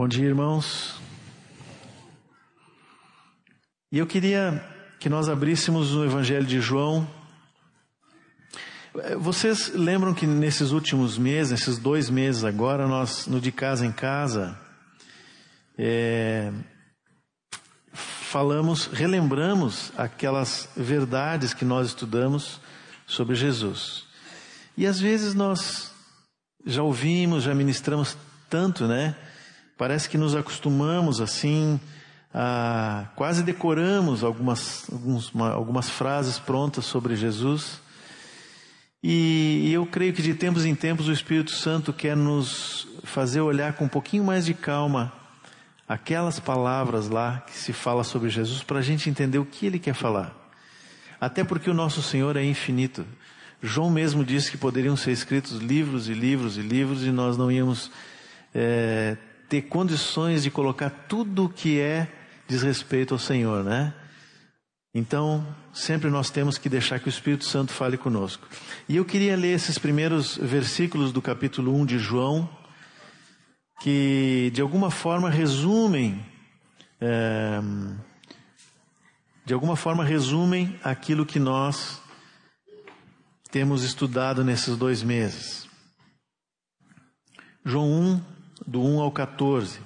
[0.00, 0.98] Bom dia, irmãos.
[3.92, 4.64] E eu queria
[4.98, 7.06] que nós abríssemos o Evangelho de João.
[9.18, 13.92] Vocês lembram que nesses últimos meses, nesses dois meses agora, nós, no de casa em
[13.92, 14.58] casa,
[15.76, 16.50] é,
[17.92, 22.58] falamos, relembramos aquelas verdades que nós estudamos
[23.06, 24.06] sobre Jesus.
[24.78, 25.92] E às vezes nós
[26.64, 28.16] já ouvimos, já ministramos
[28.48, 29.14] tanto, né?
[29.80, 31.80] Parece que nos acostumamos assim,
[32.34, 37.80] a, quase decoramos algumas, alguns, uma, algumas frases prontas sobre Jesus.
[39.02, 43.40] E, e eu creio que de tempos em tempos o Espírito Santo quer nos fazer
[43.40, 45.10] olhar com um pouquinho mais de calma
[45.88, 49.78] aquelas palavras lá que se fala sobre Jesus para a gente entender o que ele
[49.78, 50.36] quer falar.
[51.18, 53.06] Até porque o nosso Senhor é infinito.
[53.62, 57.50] João mesmo disse que poderiam ser escritos livros e livros e livros e nós não
[57.50, 57.90] íamos
[58.54, 59.16] é,
[59.50, 62.08] ter condições de colocar tudo o que é
[62.46, 63.92] diz respeito ao Senhor, né?
[64.94, 68.46] Então, sempre nós temos que deixar que o Espírito Santo fale conosco.
[68.88, 72.48] E eu queria ler esses primeiros versículos do capítulo 1 de João,
[73.80, 76.24] que de alguma forma resumem,
[77.00, 77.60] é,
[79.44, 82.00] de alguma forma resumem aquilo que nós
[83.50, 85.68] temos estudado nesses dois meses.
[87.64, 89.80] João 1, do 1 ao 14.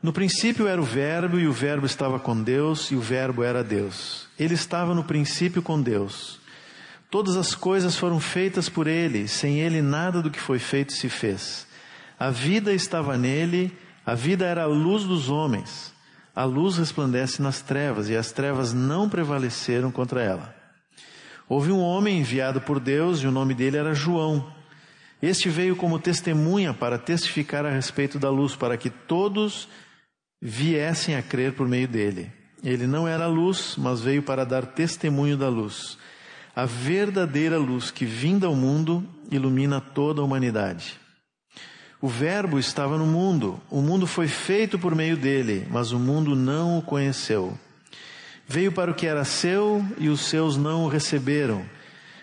[0.00, 3.64] No princípio era o Verbo, e o Verbo estava com Deus, e o Verbo era
[3.64, 4.28] Deus.
[4.38, 6.38] Ele estava no princípio com Deus.
[7.10, 11.08] Todas as coisas foram feitas por ele, sem ele nada do que foi feito se
[11.08, 11.66] fez.
[12.18, 15.92] A vida estava nele, a vida era a luz dos homens.
[16.34, 20.54] A luz resplandece nas trevas, e as trevas não prevaleceram contra ela.
[21.48, 24.52] Houve um homem enviado por Deus, e o nome dele era João.
[25.20, 29.68] Este veio como testemunha para testificar a respeito da luz, para que todos
[30.40, 32.30] viessem a crer por meio dele.
[32.62, 35.98] Ele não era luz, mas veio para dar testemunho da luz.
[36.54, 40.98] A verdadeira luz que vinda ao mundo ilumina toda a humanidade.
[42.00, 46.36] O Verbo estava no mundo, o mundo foi feito por meio dele, mas o mundo
[46.36, 47.58] não o conheceu.
[48.46, 51.64] Veio para o que era seu e os seus não o receberam.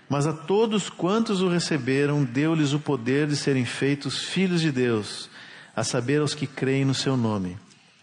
[0.10, 5.30] Mas a todos quantos o receberam, deu-lhes o poder de serem feitos filhos de Deus,
[5.76, 7.58] a saber aos que creem no seu nome,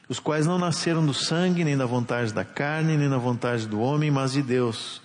[0.08, 3.80] os quais não nasceram do sangue, nem da vontade da carne, nem da vontade do
[3.80, 5.00] homem, mas de Deus.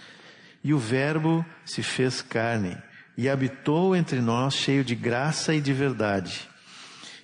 [0.63, 2.75] E o Verbo se fez carne
[3.17, 6.47] e habitou entre nós, cheio de graça e de verdade.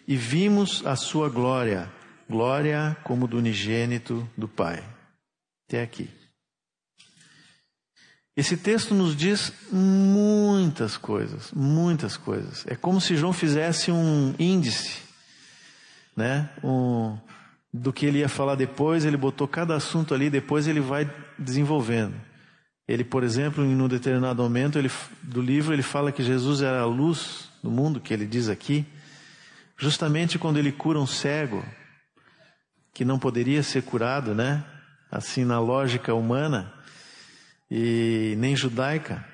[0.07, 1.91] E vimos a sua glória,
[2.29, 4.83] glória como do unigênito do Pai.
[5.67, 6.22] Até aqui.
[8.35, 12.65] Esse texto nos diz muitas coisas, muitas coisas.
[12.67, 15.01] É como se João fizesse um índice,
[16.15, 16.49] né?
[16.63, 17.15] Um,
[17.71, 22.15] do que ele ia falar depois, ele botou cada assunto ali, depois ele vai desenvolvendo.
[22.87, 26.81] Ele, por exemplo, em um determinado momento ele, do livro, ele fala que Jesus era
[26.81, 28.85] a luz do mundo, que ele diz aqui,
[29.77, 31.63] justamente quando ele cura um cego,
[32.93, 34.63] que não poderia ser curado, né?
[35.11, 36.73] Assim, na lógica humana,
[37.75, 39.25] e nem judaica,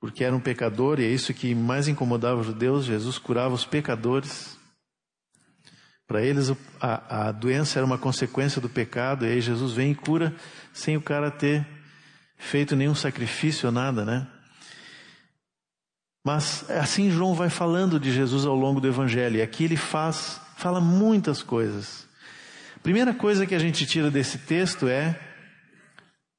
[0.00, 2.84] porque era um pecador e é isso que mais incomodava os judeus.
[2.84, 4.58] Jesus curava os pecadores.
[6.08, 9.94] Para eles a, a doença era uma consequência do pecado, e aí Jesus vem e
[9.94, 10.34] cura
[10.72, 11.64] sem o cara ter
[12.36, 14.26] feito nenhum sacrifício ou nada, né?
[16.26, 20.40] Mas assim João vai falando de Jesus ao longo do Evangelho, e aqui ele faz,
[20.56, 22.08] fala muitas coisas.
[22.82, 25.29] Primeira coisa que a gente tira desse texto é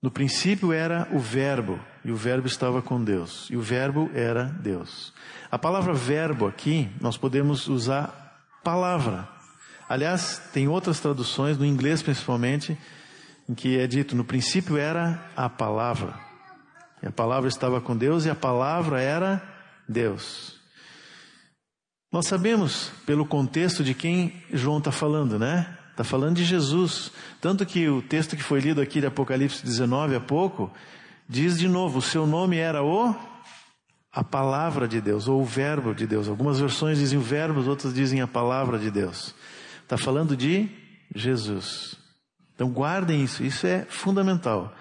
[0.01, 4.45] no princípio era o Verbo, e o Verbo estava com Deus, e o Verbo era
[4.45, 5.13] Deus.
[5.51, 9.27] A palavra verbo aqui, nós podemos usar palavra.
[9.87, 12.77] Aliás, tem outras traduções, no inglês principalmente,
[13.47, 16.17] em que é dito: no princípio era a palavra.
[17.03, 19.43] E a palavra estava com Deus, e a palavra era
[19.87, 20.59] Deus.
[22.11, 25.77] Nós sabemos, pelo contexto de quem João está falando, né?
[25.91, 27.11] Está falando de Jesus.
[27.39, 30.71] Tanto que o texto que foi lido aqui de Apocalipse 19 há pouco,
[31.27, 33.15] diz de novo, o seu nome era o
[34.13, 36.27] a palavra de Deus, ou o verbo de Deus.
[36.27, 39.33] Algumas versões dizem o verbo, outras dizem a palavra de Deus.
[39.83, 40.69] Está falando de
[41.15, 41.95] Jesus.
[42.53, 44.75] Então guardem isso, isso é fundamental.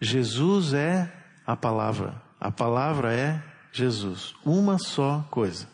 [0.00, 1.12] Jesus é
[1.44, 2.22] a palavra.
[2.40, 4.34] A palavra é Jesus.
[4.44, 5.66] Uma só coisa.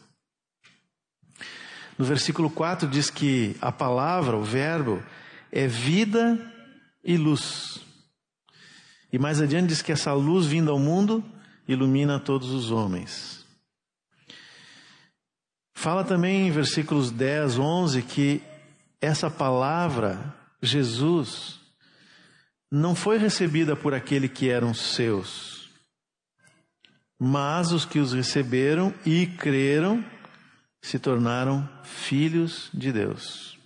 [1.99, 5.02] No versículo 4 diz que a palavra, o verbo,
[5.50, 6.38] é vida
[7.05, 7.81] e luz.
[9.12, 11.25] E mais adiante diz que essa luz vinda ao mundo
[11.69, 13.44] ilumina todos os homens.
[15.73, 18.43] Fala também em versículos 10, 11 que
[19.00, 21.61] essa palavra, Jesus,
[22.70, 25.70] não foi recebida por aquele que eram seus,
[27.19, 30.05] mas os que os receberam e creram
[30.84, 33.58] se tornaram filhos de Deus.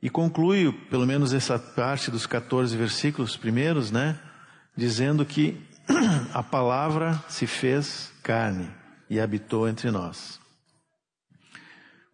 [0.00, 4.16] E conclui, pelo menos essa parte dos 14 versículos primeiros, né?
[4.76, 5.60] Dizendo que
[6.32, 8.72] a palavra se fez carne
[9.10, 10.38] e habitou entre nós.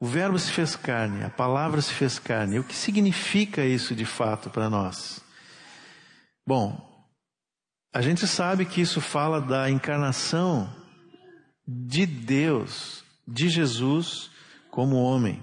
[0.00, 2.58] O Verbo se fez carne, a palavra se fez carne.
[2.58, 5.22] O que significa isso de fato para nós?
[6.46, 7.06] Bom,
[7.93, 10.75] a gente sabe que isso fala da encarnação
[11.69, 14.31] de Deus, de Jesus,
[14.71, 15.43] como homem.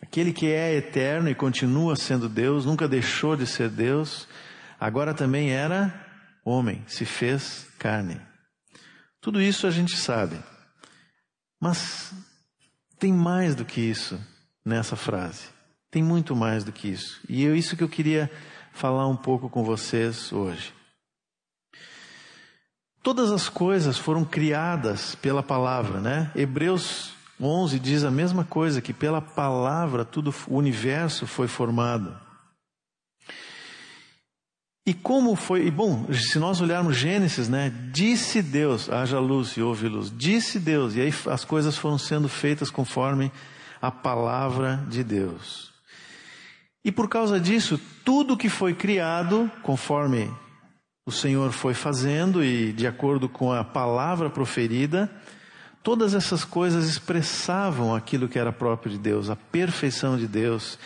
[0.00, 4.28] Aquele que é eterno e continua sendo Deus, nunca deixou de ser Deus,
[4.78, 5.94] agora também era
[6.44, 8.20] homem, se fez carne.
[9.20, 10.38] Tudo isso a gente sabe.
[11.60, 12.12] Mas
[12.98, 14.20] tem mais do que isso
[14.64, 15.44] nessa frase.
[15.90, 17.20] Tem muito mais do que isso.
[17.28, 18.30] E é isso que eu queria
[18.72, 20.74] falar um pouco com vocês hoje.
[23.02, 26.30] Todas as coisas foram criadas pela palavra, né?
[26.36, 32.16] Hebreus 11 diz a mesma coisa, que pela palavra tudo o universo foi formado.
[34.86, 39.62] E como foi, e bom, se nós olharmos Gênesis, né, disse Deus, haja luz e
[39.62, 43.30] houve luz, disse Deus, e aí as coisas foram sendo feitas conforme
[43.80, 45.72] a palavra de Deus.
[46.84, 50.28] E por causa disso, tudo que foi criado, conforme
[51.04, 55.10] o Senhor foi fazendo e de acordo com a palavra proferida,
[55.82, 60.78] todas essas coisas expressavam aquilo que era próprio de Deus, a perfeição de Deus,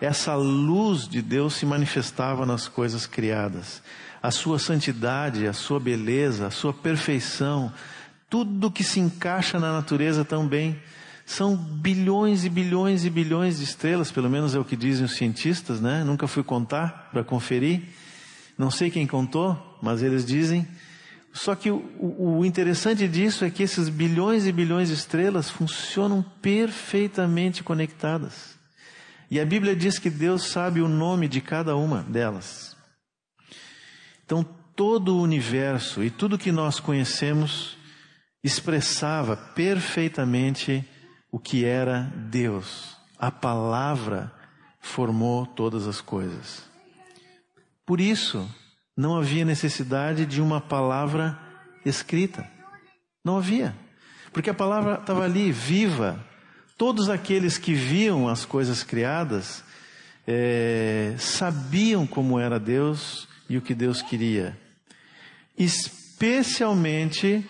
[0.00, 3.82] essa luz de Deus se manifestava nas coisas criadas.
[4.22, 7.72] A sua santidade, a sua beleza, a sua perfeição,
[8.30, 10.80] tudo que se encaixa na natureza também.
[11.26, 15.16] São bilhões e bilhões e bilhões de estrelas, pelo menos é o que dizem os
[15.16, 16.04] cientistas, né?
[16.04, 17.82] Nunca fui contar para conferir.
[18.56, 20.66] Não sei quem contou, mas eles dizem.
[21.32, 26.24] Só que o, o interessante disso é que esses bilhões e bilhões de estrelas funcionam
[26.40, 28.56] perfeitamente conectadas.
[29.30, 32.76] E a Bíblia diz que Deus sabe o nome de cada uma delas.
[34.24, 34.44] Então,
[34.76, 37.76] todo o universo e tudo que nós conhecemos
[38.42, 40.84] expressava perfeitamente
[41.32, 42.96] o que era Deus.
[43.18, 44.32] A palavra
[44.80, 46.73] formou todas as coisas.
[47.86, 48.48] Por isso,
[48.96, 51.38] não havia necessidade de uma palavra
[51.84, 52.48] escrita.
[53.24, 53.74] Não havia.
[54.32, 56.24] Porque a palavra estava ali, viva,
[56.76, 59.62] Todos aqueles que viam as coisas criadas
[60.26, 64.58] é, sabiam como era Deus e o que Deus queria,
[65.56, 67.48] especialmente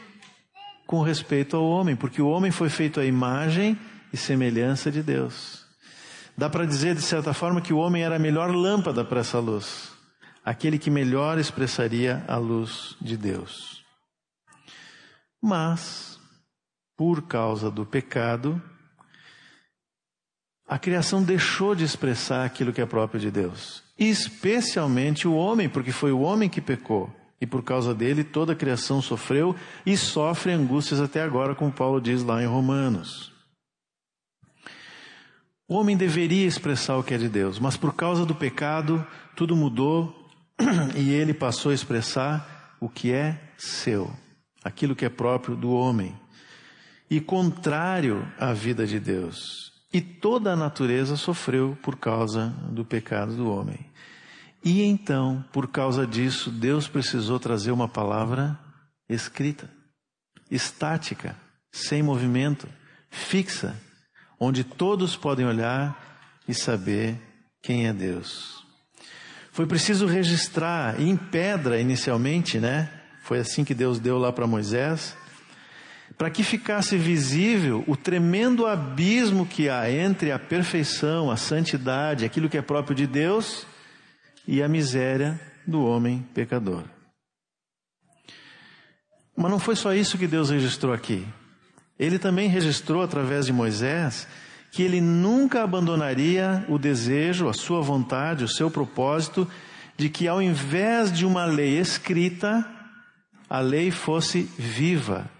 [0.86, 3.78] com respeito ao homem, porque o homem foi feito à imagem
[4.12, 5.64] e semelhança de Deus.
[6.36, 9.38] Dá para dizer, de certa forma, que o homem era a melhor lâmpada para essa
[9.38, 9.90] luz,
[10.44, 13.82] aquele que melhor expressaria a luz de Deus.
[15.40, 16.20] Mas,
[16.96, 18.62] por causa do pecado,
[20.68, 23.82] a criação deixou de expressar aquilo que é próprio de Deus.
[23.98, 27.14] Especialmente o homem, porque foi o homem que pecou.
[27.40, 29.54] E por causa dele toda a criação sofreu
[29.84, 33.32] e sofre angústias até agora, como Paulo diz lá em Romanos.
[35.68, 39.56] O homem deveria expressar o que é de Deus, mas por causa do pecado, tudo
[39.56, 40.23] mudou
[40.96, 44.12] e ele passou a expressar o que é seu,
[44.62, 46.14] aquilo que é próprio do homem,
[47.10, 49.72] e contrário à vida de Deus.
[49.92, 53.78] E toda a natureza sofreu por causa do pecado do homem.
[54.64, 58.58] E então, por causa disso, Deus precisou trazer uma palavra
[59.08, 59.70] escrita,
[60.50, 61.36] estática,
[61.70, 62.66] sem movimento,
[63.10, 63.78] fixa,
[64.40, 67.20] onde todos podem olhar e saber
[67.62, 68.63] quem é Deus.
[69.54, 72.90] Foi preciso registrar em pedra inicialmente, né?
[73.22, 75.16] Foi assim que Deus deu lá para Moisés
[76.18, 82.48] para que ficasse visível o tremendo abismo que há entre a perfeição, a santidade, aquilo
[82.48, 83.64] que é próprio de Deus
[84.46, 86.82] e a miséria do homem pecador.
[89.36, 91.24] Mas não foi só isso que Deus registrou aqui.
[91.96, 94.26] Ele também registrou através de Moisés
[94.74, 99.48] que ele nunca abandonaria o desejo, a sua vontade, o seu propósito
[99.96, 102.68] de que ao invés de uma lei escrita,
[103.48, 105.30] a lei fosse viva,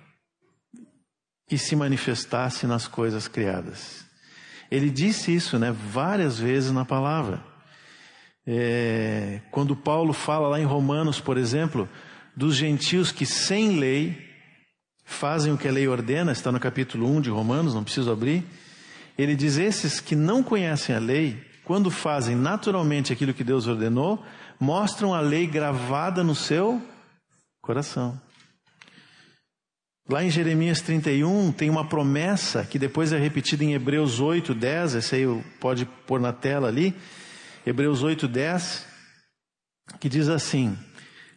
[1.50, 4.04] e se manifestasse nas coisas criadas.
[4.70, 7.44] Ele disse isso, né, várias vezes na palavra.
[8.46, 11.88] É, quando Paulo fala lá em Romanos, por exemplo,
[12.36, 14.16] dos gentios que sem lei
[15.04, 18.44] fazem o que a lei ordena, está no capítulo 1 de Romanos, não preciso abrir.
[19.16, 24.24] Ele diz: esses que não conhecem a lei, quando fazem naturalmente aquilo que Deus ordenou,
[24.60, 26.82] mostram a lei gravada no seu
[27.62, 28.20] coração.
[30.06, 34.96] Lá em Jeremias 31 tem uma promessa que depois é repetida em Hebreus 8, 10,
[34.96, 36.94] esse aí pode pôr na tela ali.
[37.66, 38.86] Hebreus 8, 10,
[39.98, 40.76] que diz assim: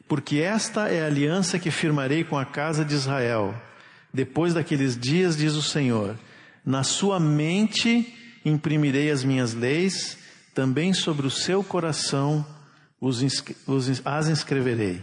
[0.06, 3.56] Porque esta é a aliança que firmarei com a casa de Israel.
[4.14, 6.18] Depois daqueles dias, diz o Senhor,
[6.68, 10.18] na sua mente imprimirei as minhas leis,
[10.54, 12.46] também sobre o seu coração
[13.00, 13.22] os,
[13.66, 15.02] os, as inscreverei.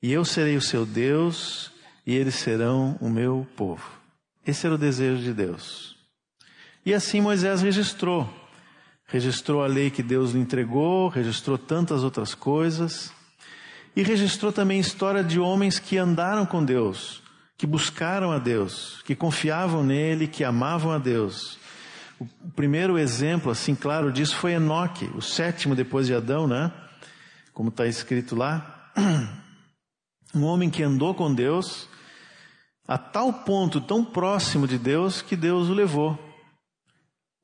[0.00, 1.72] E eu serei o seu Deus,
[2.06, 3.82] e eles serão o meu povo.
[4.46, 5.96] Esse era o desejo de Deus.
[6.86, 8.32] E assim Moisés registrou.
[9.06, 13.12] Registrou a lei que Deus lhe entregou, registrou tantas outras coisas.
[13.96, 17.20] E registrou também a história de homens que andaram com Deus,
[17.60, 21.58] que buscaram a Deus, que confiavam nele, que amavam a Deus.
[22.18, 26.72] O primeiro exemplo, assim claro disso, foi Enoque, o sétimo depois de Adão, né?
[27.52, 28.90] Como está escrito lá.
[30.32, 31.88] Um homem que andou com Deus,
[32.86, 36.16] a tal ponto, tão próximo de Deus, que Deus o levou.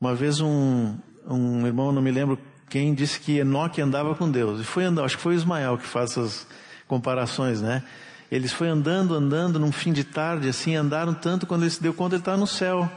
[0.00, 0.96] Uma vez um,
[1.28, 2.38] um irmão, não me lembro
[2.70, 4.60] quem, disse que Enoque andava com Deus.
[4.60, 6.46] E foi andando, acho que foi Ismael que faz essas
[6.86, 7.82] comparações, né?
[8.30, 11.94] Eles foi andando, andando, num fim de tarde, assim, andaram tanto, quando ele se deu
[11.94, 12.90] conta, ele estava no céu.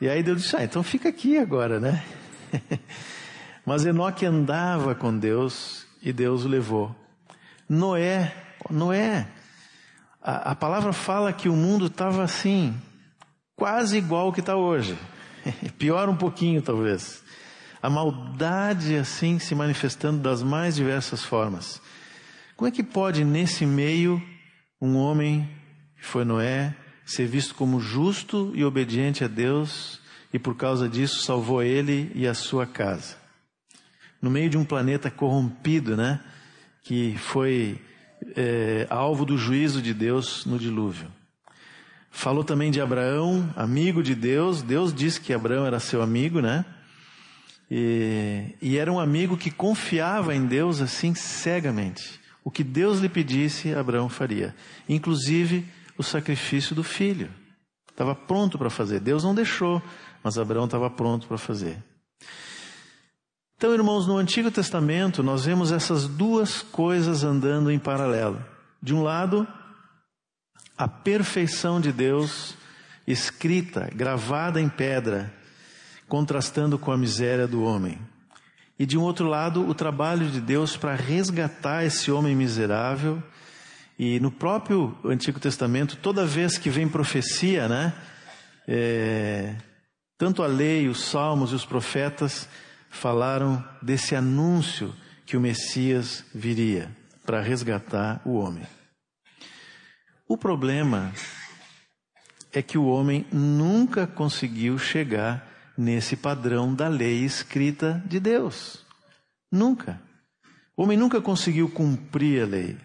[0.00, 2.04] E aí Deus disse, ah, então fica aqui agora, né?
[3.66, 6.94] Mas Enoque andava com Deus e Deus o levou.
[7.68, 8.32] Noé,
[8.70, 9.26] Noé,
[10.20, 12.74] a, a palavra fala que o mundo estava assim,
[13.56, 14.96] quase igual ao que está hoje.
[15.78, 17.22] Pior um pouquinho, talvez.
[17.82, 21.80] A maldade assim se manifestando das mais diversas formas.
[22.56, 24.22] Como é que pode, nesse meio,
[24.82, 25.48] um homem,
[25.96, 26.74] que foi Noé,
[27.06, 30.00] ser visto como justo e obediente a Deus
[30.34, 33.14] e por causa disso salvou ele e a sua casa?
[34.20, 36.20] No meio de um planeta corrompido, né?
[36.82, 37.80] Que foi
[38.34, 41.08] é, alvo do juízo de Deus no dilúvio.
[42.10, 44.62] Falou também de Abraão, amigo de Deus.
[44.62, 46.64] Deus disse que Abraão era seu amigo, né?
[47.70, 52.21] E, e era um amigo que confiava em Deus assim cegamente.
[52.44, 54.54] O que Deus lhe pedisse, Abraão faria.
[54.88, 57.30] Inclusive o sacrifício do filho.
[57.90, 59.00] Estava pronto para fazer.
[59.00, 59.80] Deus não deixou,
[60.22, 61.76] mas Abraão estava pronto para fazer.
[63.56, 68.44] Então, irmãos, no Antigo Testamento nós vemos essas duas coisas andando em paralelo.
[68.82, 69.46] De um lado,
[70.76, 72.56] a perfeição de Deus
[73.06, 75.32] escrita, gravada em pedra,
[76.08, 78.00] contrastando com a miséria do homem.
[78.82, 83.22] E de um outro lado, o trabalho de Deus para resgatar esse homem miserável.
[83.96, 87.94] E no próprio Antigo Testamento, toda vez que vem profecia, né?
[88.66, 89.54] É,
[90.18, 92.48] tanto a lei, os salmos e os profetas
[92.90, 94.92] falaram desse anúncio
[95.24, 96.90] que o Messias viria
[97.24, 98.66] para resgatar o homem.
[100.26, 101.12] O problema
[102.52, 108.84] é que o homem nunca conseguiu chegar nesse padrão da lei escrita de Deus.
[109.50, 110.00] Nunca.
[110.76, 112.76] O homem nunca conseguiu cumprir a lei.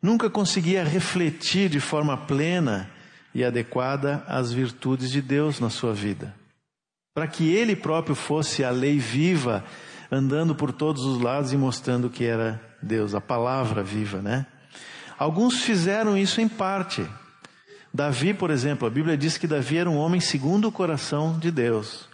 [0.00, 2.90] Nunca conseguia refletir de forma plena
[3.34, 6.34] e adequada as virtudes de Deus na sua vida
[7.16, 9.64] para que ele próprio fosse a lei viva,
[10.12, 14.44] andando por todos os lados e mostrando que era Deus, a palavra viva, né?
[15.18, 17.08] Alguns fizeram isso em parte.
[17.96, 21.50] Davi, por exemplo, a Bíblia diz que Davi era um homem segundo o coração de
[21.50, 22.06] Deus.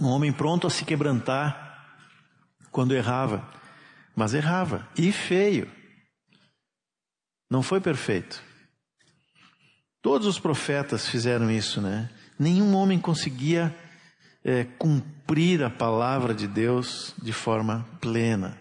[0.00, 1.86] Um homem pronto a se quebrantar
[2.72, 3.48] quando errava,
[4.16, 5.70] mas errava e feio.
[7.48, 8.42] Não foi perfeito.
[10.02, 12.10] Todos os profetas fizeram isso, né?
[12.36, 13.72] Nenhum homem conseguia
[14.42, 18.60] é, cumprir a palavra de Deus de forma plena.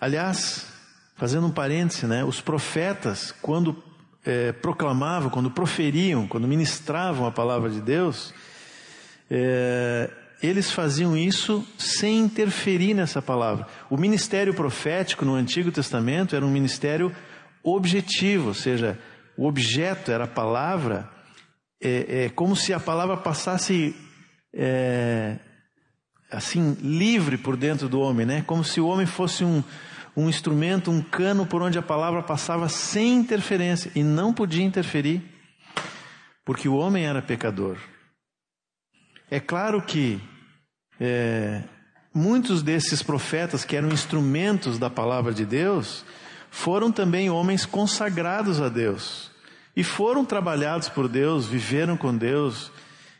[0.00, 0.75] Aliás,
[1.16, 3.82] fazendo um parêntese, né, os profetas, quando
[4.24, 8.32] é, proclamavam, quando proferiam, quando ministravam a palavra de Deus,
[9.30, 10.10] é,
[10.42, 13.66] eles faziam isso sem interferir nessa palavra.
[13.90, 17.14] O ministério profético no Antigo Testamento era um ministério
[17.62, 18.98] objetivo, ou seja,
[19.36, 21.10] o objeto era a palavra
[21.80, 23.94] é, é como se a palavra passasse
[24.54, 25.36] é,
[26.30, 28.42] assim livre por dentro do homem, né?
[28.46, 29.62] Como se o homem fosse um,
[30.16, 35.22] um instrumento, um cano por onde a palavra passava sem interferência e não podia interferir,
[36.44, 37.76] porque o homem era pecador.
[39.30, 40.20] É claro que
[40.98, 41.62] é,
[42.14, 46.04] muitos desses profetas que eram instrumentos da palavra de Deus
[46.50, 49.30] foram também homens consagrados a Deus.
[49.76, 52.72] E foram trabalhados por Deus, viveram com Deus.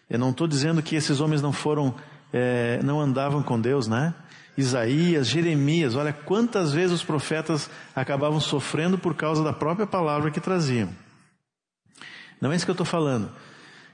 [0.08, 1.94] Eu não estou dizendo que esses homens não foram,
[2.32, 4.14] é, não andavam com Deus, né?
[4.56, 10.40] Isaías, Jeremias, olha quantas vezes os profetas acabavam sofrendo por causa da própria palavra que
[10.40, 10.88] traziam.
[12.40, 13.30] Não é isso que eu estou falando.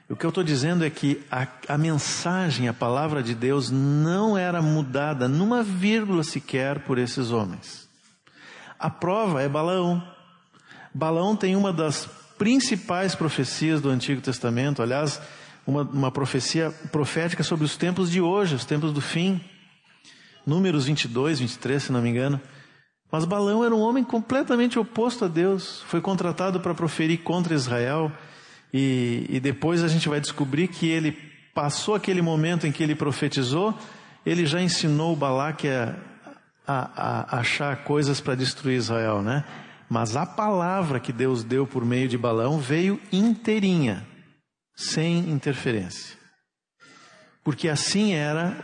[0.08, 4.36] O que eu estou dizendo é que a, a, mensagem, a palavra de Deus não
[4.36, 7.88] era mudada numa vírgula sequer por esses homens.
[8.78, 10.02] A prova é Balaão.
[10.92, 15.20] Balaão tem uma das principais profecias do Antigo Testamento, aliás,
[15.66, 19.40] uma, uma profecia profética sobre os tempos de hoje, os tempos do fim.
[20.46, 22.40] Números 22, 23, se não me engano.
[23.10, 25.82] Mas Balaão era um homem completamente oposto a Deus.
[25.86, 28.10] Foi contratado para proferir contra Israel.
[28.72, 31.12] E, e depois a gente vai descobrir que ele
[31.54, 33.76] passou aquele momento em que ele profetizou,
[34.24, 35.94] ele já ensinou Balaque a,
[36.66, 39.44] a, a achar coisas para destruir Israel, né?
[39.88, 44.06] Mas a palavra que Deus deu por meio de Balaão veio inteirinha,
[44.74, 46.16] sem interferência.
[47.44, 48.56] Porque assim era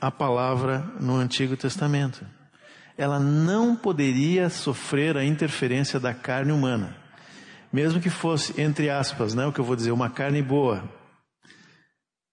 [0.00, 2.24] a palavra no Antigo Testamento.
[2.96, 7.06] Ela não poderia sofrer a interferência da carne humana
[7.76, 10.82] mesmo que fosse, entre aspas, né, o que eu vou dizer, uma carne boa.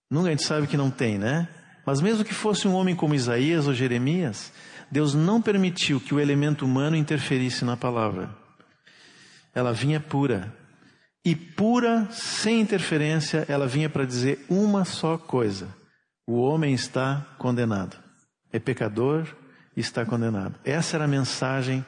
[0.09, 1.49] Nunca a gente sabe que não tem, né?
[1.85, 4.53] Mas mesmo que fosse um homem como Isaías ou Jeremias,
[4.89, 8.29] Deus não permitiu que o elemento humano interferisse na palavra.
[9.53, 10.55] Ela vinha pura.
[11.25, 15.67] E pura, sem interferência, ela vinha para dizer uma só coisa:
[16.25, 17.97] o homem está condenado.
[18.51, 19.27] É pecador
[19.75, 20.55] e está condenado.
[20.63, 21.85] Essa era a mensagem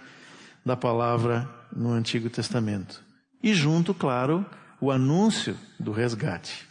[0.66, 3.04] da palavra no Antigo Testamento
[3.46, 4.44] e junto, claro,
[4.82, 6.68] o anúncio do resgate.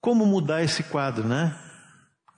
[0.00, 1.54] Como mudar esse quadro, né?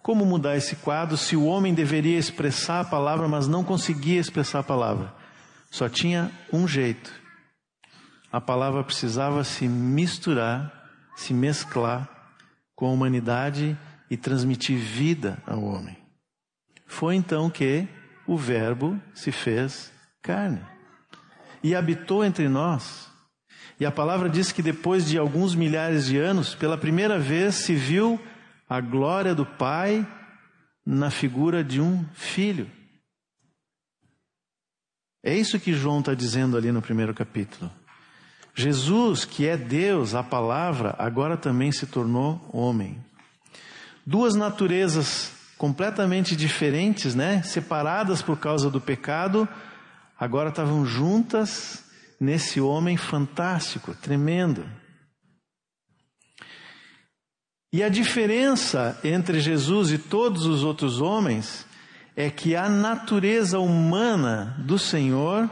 [0.02, 4.60] Como mudar esse quadro se o homem deveria expressar a palavra, mas não conseguia expressar
[4.60, 5.14] a palavra?
[5.70, 7.12] Só tinha um jeito.
[8.32, 12.15] A palavra precisava se misturar, se mesclar
[12.76, 13.76] com a humanidade
[14.08, 15.96] e transmitir vida ao homem.
[16.86, 17.88] Foi então que
[18.26, 20.60] o Verbo se fez carne
[21.62, 23.10] e habitou entre nós.
[23.80, 27.74] E a palavra diz que depois de alguns milhares de anos, pela primeira vez se
[27.74, 28.20] viu
[28.68, 30.06] a glória do Pai
[30.84, 32.70] na figura de um filho.
[35.24, 37.70] É isso que João está dizendo ali no primeiro capítulo.
[38.58, 42.98] Jesus, que é Deus, a palavra, agora também se tornou homem.
[44.04, 47.42] Duas naturezas completamente diferentes, né?
[47.42, 49.46] Separadas por causa do pecado,
[50.18, 51.84] agora estavam juntas
[52.18, 54.66] nesse homem fantástico, tremendo.
[57.70, 61.66] E a diferença entre Jesus e todos os outros homens
[62.16, 65.50] é que a natureza humana do Senhor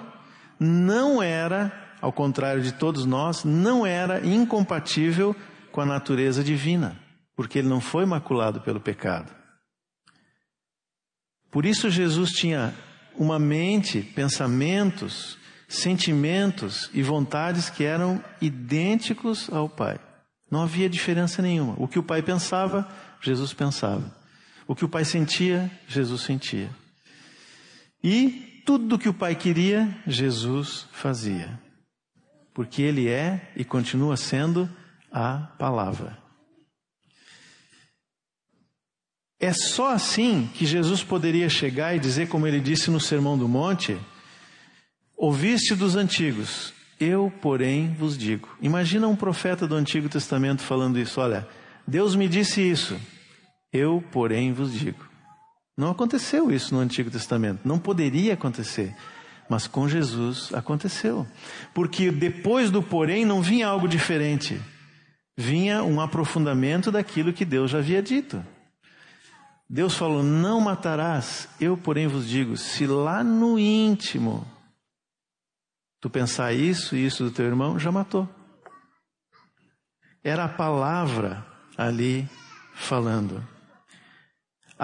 [0.59, 5.35] não era, ao contrário de todos nós, não era incompatível
[5.73, 7.01] com a natureza divina,
[7.35, 9.35] porque ele não foi maculado pelo pecado.
[11.51, 12.75] Por isso Jesus tinha
[13.17, 19.99] uma mente, pensamentos, sentimentos e vontades que eram idênticos ao Pai.
[20.51, 21.75] Não havia diferença nenhuma.
[21.79, 22.87] O que o Pai pensava,
[23.23, 24.15] Jesus pensava.
[24.69, 26.69] O que o Pai sentia, Jesus sentia.
[28.03, 31.64] E tudo o que o Pai queria, Jesus fazia.
[32.55, 34.71] Porque Ele é e continua sendo
[35.13, 36.17] a palavra.
[39.39, 43.47] É só assim que Jesus poderia chegar e dizer, como ele disse no Sermão do
[43.47, 43.99] Monte:
[45.15, 48.49] Ouviste dos antigos, eu, porém, vos digo.
[48.63, 51.47] Imagina um profeta do Antigo Testamento falando isso: Olha,
[51.87, 52.99] Deus me disse isso,
[53.73, 55.05] eu, porém, vos digo.
[55.77, 58.95] Não aconteceu isso no Antigo Testamento, não poderia acontecer.
[59.49, 61.27] Mas com Jesus aconteceu.
[61.73, 64.61] Porque depois do porém não vinha algo diferente.
[65.37, 68.45] Vinha um aprofundamento daquilo que Deus já havia dito.
[69.69, 71.49] Deus falou: Não matarás.
[71.61, 74.47] Eu, porém, vos digo: se lá no íntimo
[76.01, 78.29] tu pensar isso e isso do teu irmão, já matou.
[80.23, 81.45] Era a palavra
[81.77, 82.29] ali
[82.75, 83.54] falando.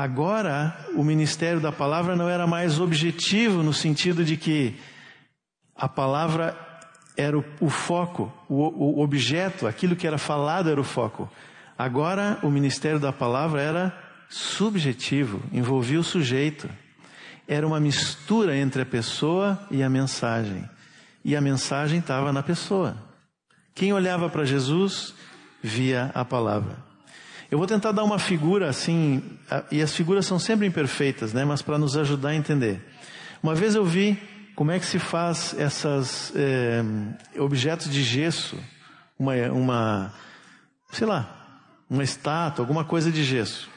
[0.01, 4.75] Agora, o ministério da palavra não era mais objetivo no sentido de que
[5.77, 6.57] a palavra
[7.15, 11.31] era o, o foco, o, o objeto, aquilo que era falado era o foco.
[11.77, 13.95] Agora, o ministério da palavra era
[14.31, 16.67] subjetivo, envolvia o sujeito.
[17.47, 20.67] Era uma mistura entre a pessoa e a mensagem.
[21.23, 22.97] E a mensagem estava na pessoa.
[23.75, 25.13] Quem olhava para Jesus
[25.63, 26.90] via a palavra.
[27.51, 29.21] Eu vou tentar dar uma figura assim,
[29.73, 31.45] e as figuras são sempre imperfeitas, né?
[31.45, 32.81] Mas para nos ajudar a entender.
[33.43, 34.17] Uma vez eu vi
[34.55, 36.81] como é que se faz essas é,
[37.41, 38.57] objetos de gesso,
[39.19, 40.15] uma, uma,
[40.93, 43.69] sei lá, uma estátua, alguma coisa de gesso.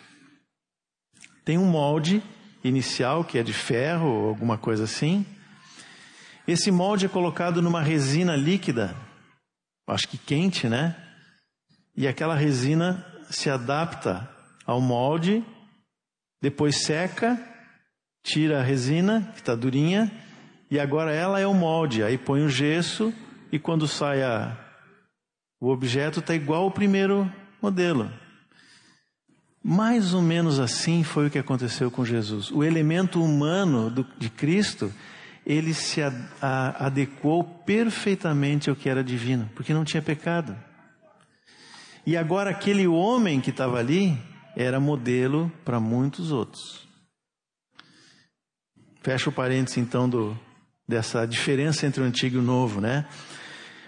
[1.43, 2.21] Tem um molde
[2.63, 5.25] inicial que é de ferro alguma coisa assim.
[6.47, 8.95] Esse molde é colocado numa resina líquida,
[9.87, 10.95] acho que quente, né?
[11.97, 14.29] E aquela resina se adapta
[14.65, 15.43] ao molde,
[16.41, 17.39] depois seca,
[18.23, 20.11] tira a resina, que está durinha,
[20.69, 22.03] e agora ela é o molde.
[22.03, 23.13] Aí põe o gesso
[23.51, 24.57] e quando sai a,
[25.59, 28.11] o objeto está igual ao primeiro modelo.
[29.63, 32.51] Mais ou menos assim foi o que aconteceu com Jesus.
[32.51, 34.91] O elemento humano do, de Cristo,
[35.45, 40.55] ele se a, a, adequou perfeitamente ao que era divino, porque não tinha pecado.
[42.05, 44.17] E agora aquele homem que estava ali
[44.55, 46.87] era modelo para muitos outros.
[49.01, 50.37] Fecha o parênteses então do,
[50.87, 53.05] dessa diferença entre o antigo e o novo, né?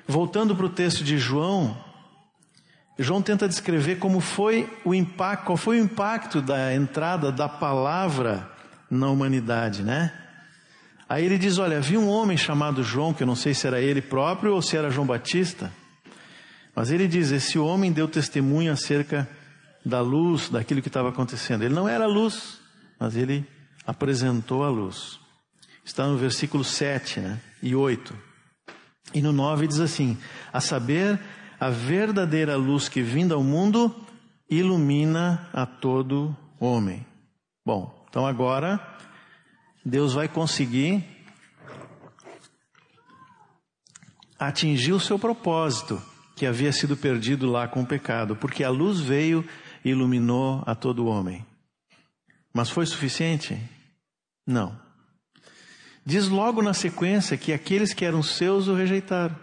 [0.08, 1.78] Voltando para o texto de João,
[2.98, 8.50] João tenta descrever como foi o impacto, qual foi o impacto da entrada da palavra
[8.90, 10.14] na humanidade, né?
[11.08, 13.82] Aí ele diz: Olha, havia um homem chamado João, que eu não sei se era
[13.82, 15.72] ele próprio ou se era João Batista,
[16.76, 19.28] mas ele diz: Esse homem deu testemunho acerca
[19.86, 21.64] da luz, daquilo que estava acontecendo.
[21.64, 22.60] Ele não era luz,
[23.00, 23.48] mas ele
[23.86, 25.20] apresentou a luz.
[25.84, 28.14] Está no versículo 7 né, e 8.
[29.14, 30.18] E no 9 diz assim:
[30.52, 31.20] A saber,
[31.60, 33.96] a verdadeira luz que vinda ao mundo
[34.50, 37.06] ilumina a todo homem.
[37.66, 38.80] Bom, então agora
[39.84, 41.04] Deus vai conseguir
[44.38, 46.02] atingir o seu propósito
[46.36, 49.48] que havia sido perdido lá com o pecado, porque a luz veio
[49.84, 51.46] e iluminou a todo homem.
[52.54, 53.58] Mas foi suficiente?
[54.46, 54.78] Não.
[56.06, 59.36] Diz logo na sequência que aqueles que eram seus o rejeitaram.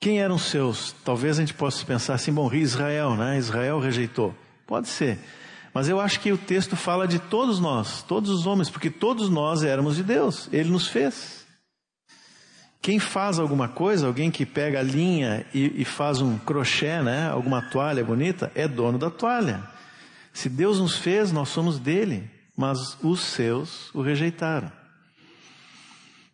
[0.00, 0.94] Quem eram seus?
[1.04, 3.36] Talvez a gente possa pensar assim, bom, Israel, né?
[3.36, 4.34] Israel rejeitou.
[4.66, 5.18] Pode ser.
[5.74, 9.28] Mas eu acho que o texto fala de todos nós, todos os homens, porque todos
[9.28, 10.48] nós éramos de Deus.
[10.52, 11.47] Ele nos fez.
[12.80, 17.28] Quem faz alguma coisa, alguém que pega a linha e, e faz um crochê, né?
[17.28, 19.62] Alguma toalha bonita, é dono da toalha.
[20.32, 24.72] Se Deus nos fez, nós somos dele mas os seus o rejeitaram.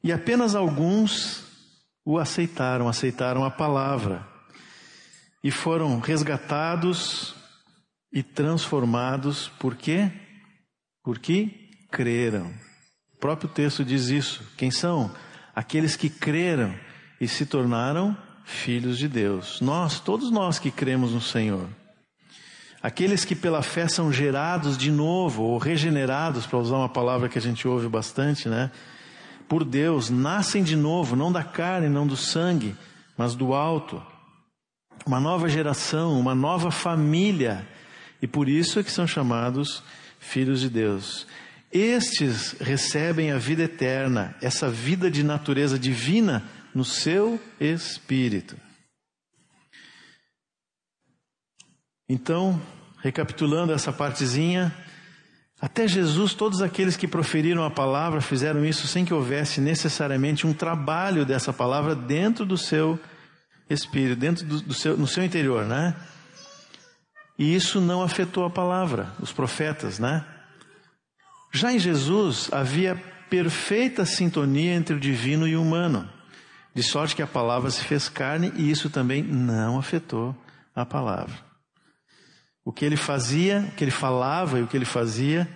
[0.02, 1.44] E apenas alguns
[2.02, 4.26] o aceitaram, aceitaram a palavra
[5.42, 7.34] e foram resgatados
[8.10, 10.10] e transformados por quê?
[11.02, 11.50] Porque
[11.90, 12.50] creram.
[13.12, 14.50] O próprio texto diz isso.
[14.56, 15.14] Quem são?
[15.54, 16.74] Aqueles que creram
[17.20, 19.60] e se tornaram filhos de Deus.
[19.60, 21.68] Nós, todos nós que cremos no Senhor.
[22.82, 27.38] Aqueles que pela fé são gerados de novo, ou regenerados, para usar uma palavra que
[27.38, 28.70] a gente ouve bastante, né?
[29.48, 32.76] Por Deus, nascem de novo, não da carne, não do sangue,
[33.16, 34.02] mas do alto.
[35.06, 37.66] Uma nova geração, uma nova família.
[38.20, 39.82] E por isso é que são chamados
[40.18, 41.26] filhos de Deus.
[41.74, 48.56] Estes recebem a vida eterna, essa vida de natureza divina no seu espírito.
[52.08, 52.62] Então,
[53.02, 54.72] recapitulando essa partezinha,
[55.60, 60.54] até Jesus, todos aqueles que proferiram a palavra fizeram isso sem que houvesse necessariamente um
[60.54, 63.00] trabalho dessa palavra dentro do seu
[63.68, 65.96] espírito, dentro do, do seu, no seu interior, né?
[67.36, 70.24] E isso não afetou a palavra, os profetas, né?
[71.54, 72.96] Já em Jesus havia
[73.30, 76.10] perfeita sintonia entre o divino e o humano,
[76.74, 80.36] de sorte que a palavra se fez carne e isso também não afetou
[80.74, 81.32] a palavra.
[82.64, 85.48] O que ele fazia, o que ele falava e o que ele fazia,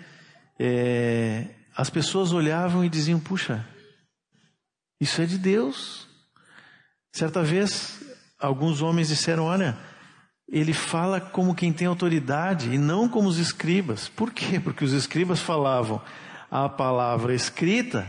[0.56, 3.66] é, as pessoas olhavam e diziam: puxa,
[5.00, 6.06] isso é de Deus.
[7.12, 8.00] Certa vez,
[8.38, 9.76] alguns homens disseram: olha,
[10.50, 14.08] ele fala como quem tem autoridade e não como os escribas.
[14.08, 14.58] Por quê?
[14.58, 16.00] Porque os escribas falavam
[16.50, 18.06] a palavra escrita,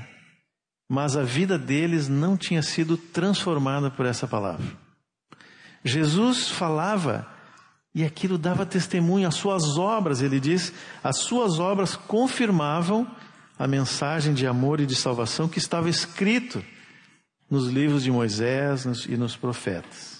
[0.87, 4.65] mas a vida deles não tinha sido transformada por essa palavra.
[5.83, 7.27] Jesus falava
[7.93, 10.71] e aquilo dava testemunho, as suas obras, ele diz,
[11.03, 13.05] as suas obras confirmavam
[13.57, 16.63] a mensagem de amor e de salvação que estava escrito
[17.49, 20.18] nos livros de Moisés e nos profetas.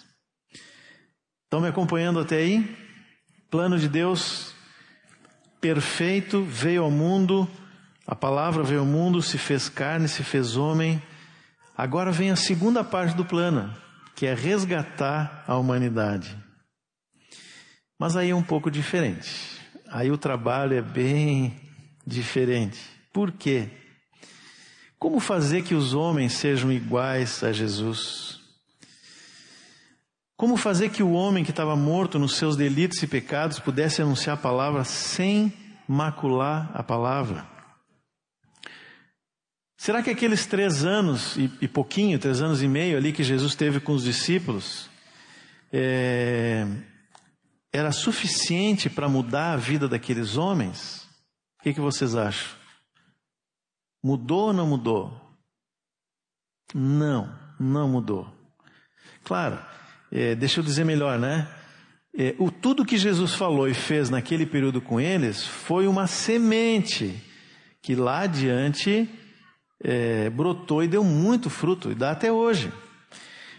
[1.50, 2.78] Estão me acompanhando até aí?
[3.50, 4.54] Plano de Deus
[5.60, 7.50] perfeito veio ao mundo,
[8.06, 11.02] a palavra veio ao mundo, se fez carne, se fez homem.
[11.76, 13.76] Agora vem a segunda parte do plano,
[14.16, 16.38] que é resgatar a humanidade.
[17.98, 19.60] Mas aí é um pouco diferente.
[19.88, 21.60] Aí o trabalho é bem
[22.06, 22.80] diferente.
[23.12, 23.72] Por quê?
[25.00, 28.38] Como fazer que os homens sejam iguais a Jesus?
[30.39, 34.38] Como fazer que o homem que estava morto nos seus delitos e pecados pudesse anunciar
[34.38, 35.52] a palavra sem
[35.86, 37.45] macular a palavra?
[39.75, 43.54] Será que aqueles três anos e, e pouquinho, três anos e meio ali que Jesus
[43.54, 44.89] teve com os discípulos,
[45.73, 46.65] é,
[47.73, 51.02] era suficiente para mudar a vida daqueles homens?
[51.60, 52.58] O que, que vocês acham?
[54.02, 55.19] Mudou ou não mudou?
[56.73, 58.25] Não, não mudou.
[59.21, 59.68] Claro,
[60.12, 61.48] é, deixa eu dizer melhor, né?
[62.17, 67.13] É, o tudo que Jesus falou e fez naquele período com eles foi uma semente
[67.82, 69.08] que lá adiante
[69.82, 72.72] é, brotou e deu muito fruto e dá até hoje.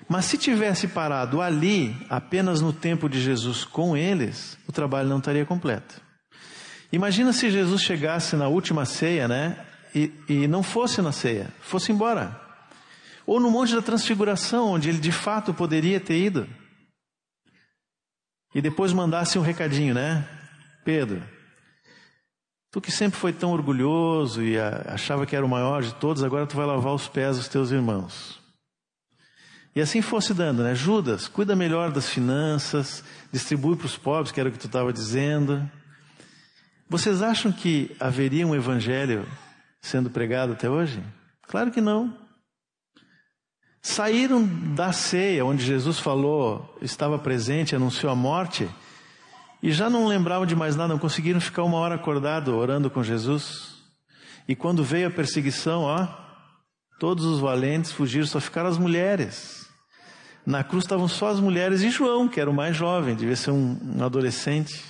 [0.09, 5.19] Mas se tivesse parado ali, apenas no tempo de Jesus com eles, o trabalho não
[5.19, 6.01] estaria completo.
[6.93, 9.57] Imagina se Jesus chegasse na última ceia, né?
[9.95, 12.50] E, e não fosse na ceia, fosse embora.
[13.31, 16.49] Ou no Monte da Transfiguração, onde ele de fato poderia ter ido.
[18.53, 20.29] E depois mandasse um recadinho, né?
[20.85, 21.23] Pedro,
[22.73, 26.45] tu que sempre foi tão orgulhoso e achava que era o maior de todos, agora
[26.45, 28.41] tu vai lavar os pés dos teus irmãos.
[29.77, 30.75] E assim fosse dando, né?
[30.75, 34.93] Judas, cuida melhor das finanças, distribui para os pobres, que era o que tu estava
[34.93, 35.71] dizendo.
[36.89, 39.25] Vocês acham que haveria um evangelho
[39.81, 41.01] sendo pregado até hoje?
[41.43, 42.29] Claro que não.
[43.83, 48.69] Saíram da ceia, onde Jesus falou, estava presente, anunciou a morte,
[49.63, 53.03] e já não lembravam de mais nada, não conseguiram ficar uma hora acordado orando com
[53.03, 53.77] Jesus.
[54.47, 56.07] E quando veio a perseguição, ó,
[56.99, 59.67] todos os valentes fugiram, só ficaram as mulheres.
[60.45, 63.51] Na cruz estavam só as mulheres e João, que era o mais jovem, devia ser
[63.51, 64.83] um, um adolescente.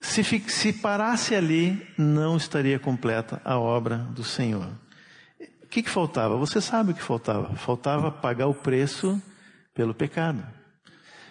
[0.00, 4.68] Se, se parasse ali, não estaria completa a obra do Senhor.
[5.68, 6.34] O que, que faltava?
[6.38, 7.54] Você sabe o que faltava.
[7.56, 9.20] Faltava pagar o preço
[9.74, 10.42] pelo pecado.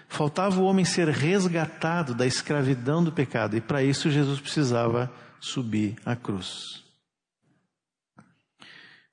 [0.08, 3.58] Faltava o homem ser resgatado da escravidão do pecado.
[3.58, 6.84] E para isso Jesus precisava subir a cruz.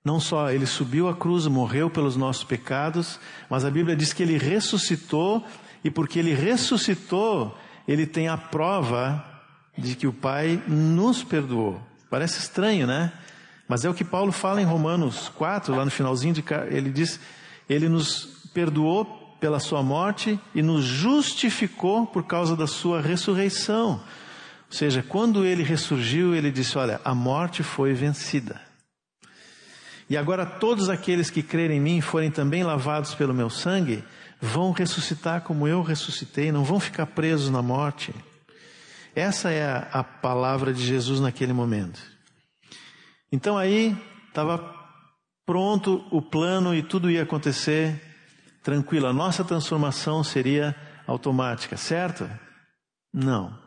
[0.04, 4.22] Não só ele subiu a cruz, morreu pelos nossos pecados, mas a Bíblia diz que
[4.22, 5.42] ele ressuscitou,
[5.82, 7.56] e porque ele ressuscitou,
[7.88, 9.24] ele tem a prova
[9.76, 11.80] de que o Pai nos perdoou.
[12.10, 13.10] Parece estranho, né?
[13.68, 17.18] Mas é o que Paulo fala em Romanos 4, lá no finalzinho de ele diz,
[17.68, 24.03] ele nos perdoou pela sua morte e nos justificou por causa da sua ressurreição.
[24.66, 28.61] Ou seja, quando ele ressurgiu, ele disse: Olha, a morte foi vencida.
[30.09, 34.05] E agora todos aqueles que crerem em mim forem também lavados pelo meu sangue,
[34.40, 38.14] vão ressuscitar como eu ressuscitei, não vão ficar presos na morte.
[39.14, 42.13] Essa é a, a palavra de Jesus naquele momento.
[43.34, 43.96] Então aí
[44.28, 44.64] estava
[45.44, 48.00] pronto o plano e tudo ia acontecer
[48.62, 49.08] tranquilo.
[49.08, 50.72] A nossa transformação seria
[51.04, 52.30] automática, certo?
[53.12, 53.58] Não.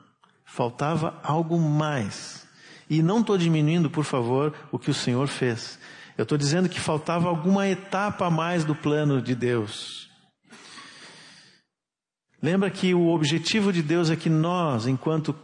[0.46, 2.48] Faltava algo mais.
[2.90, 5.78] E não estou diminuindo, por favor, o que o Senhor fez.
[6.18, 10.10] Eu estou dizendo que faltava alguma etapa a mais do plano de Deus.
[12.42, 15.36] Lembra que o objetivo de Deus é que nós, enquanto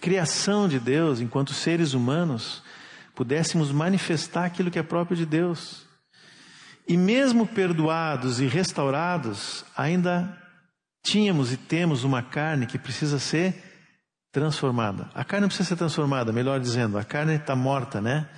[0.00, 2.62] criação de Deus, enquanto seres humanos,
[3.14, 5.86] pudéssemos manifestar aquilo que é próprio de Deus.
[6.88, 10.36] E mesmo perdoados e restaurados, ainda
[11.02, 13.54] tínhamos e temos uma carne que precisa ser
[14.32, 15.08] transformada.
[15.14, 18.28] A carne precisa ser transformada, melhor dizendo, a carne está morta, né?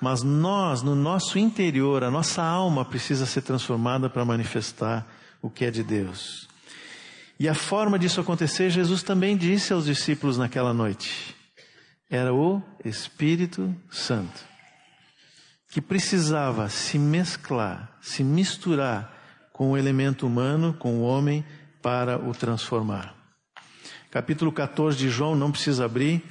[0.00, 5.06] Mas nós, no nosso interior, a nossa alma precisa ser transformada para manifestar
[5.42, 6.49] o que é de Deus.
[7.40, 11.34] E a forma disso acontecer, Jesus também disse aos discípulos naquela noite:
[12.10, 14.44] era o Espírito Santo,
[15.70, 19.16] que precisava se mesclar, se misturar
[19.54, 21.42] com o elemento humano, com o homem,
[21.80, 23.14] para o transformar.
[24.10, 26.22] Capítulo 14 de João, não precisa abrir.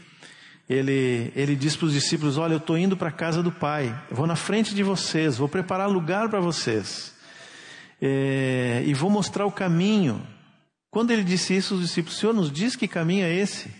[0.69, 4.00] Ele, ele diz para os discípulos: Olha, eu estou indo para a casa do Pai,
[4.12, 7.15] vou na frente de vocês, vou preparar lugar para vocês,
[8.00, 10.24] é, e vou mostrar o caminho.
[10.91, 13.71] Quando ele disse isso, os discípulos, Senhor, nos diz que caminho é esse?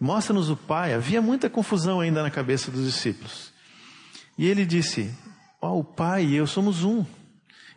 [0.00, 0.94] Mostra-nos o Pai.
[0.94, 3.52] Havia muita confusão ainda na cabeça dos discípulos.
[4.38, 5.12] E ele disse,
[5.60, 7.04] oh, o Pai e eu somos um.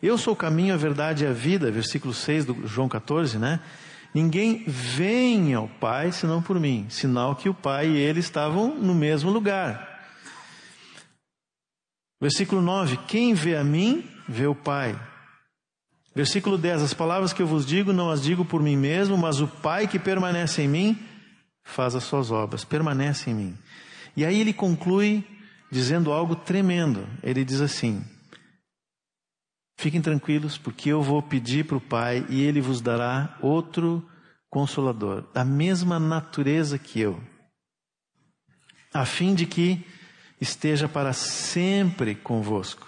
[0.01, 3.59] Eu sou o caminho, a verdade e a vida, versículo 6 do João 14, né?
[4.13, 8.93] Ninguém vem ao Pai senão por mim, sinal que o Pai e ele estavam no
[8.93, 9.95] mesmo lugar.
[12.21, 14.97] Versículo 9: Quem vê a mim, vê o Pai.
[16.15, 19.41] Versículo 10: As palavras que eu vos digo, não as digo por mim mesmo, mas
[19.41, 20.99] o Pai que permanece em mim,
[21.63, 23.57] faz as suas obras, permanece em mim.
[24.15, 25.27] E aí ele conclui
[25.69, 27.05] dizendo algo tremendo.
[27.21, 28.01] Ele diz assim:
[29.77, 34.07] Fiquem tranquilos, porque eu vou pedir para o Pai e ele vos dará outro
[34.49, 37.21] consolador, da mesma natureza que eu,
[38.93, 39.85] a fim de que
[40.39, 42.87] esteja para sempre convosco.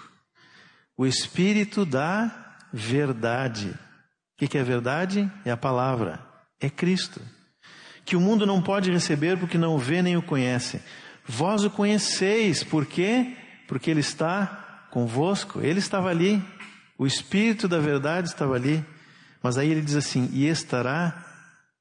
[0.95, 2.46] O Espírito da
[2.77, 3.69] verdade.
[4.39, 5.29] O que é verdade?
[5.43, 6.23] É a palavra,
[6.59, 7.19] é Cristo.
[8.05, 10.81] Que o mundo não pode receber porque não o vê nem o conhece.
[11.25, 13.35] Vós o conheceis, por quê?
[13.67, 16.41] Porque Ele está convosco, Ele estava ali,
[16.97, 18.85] o Espírito da verdade estava ali.
[19.41, 21.25] Mas aí ele diz assim: e estará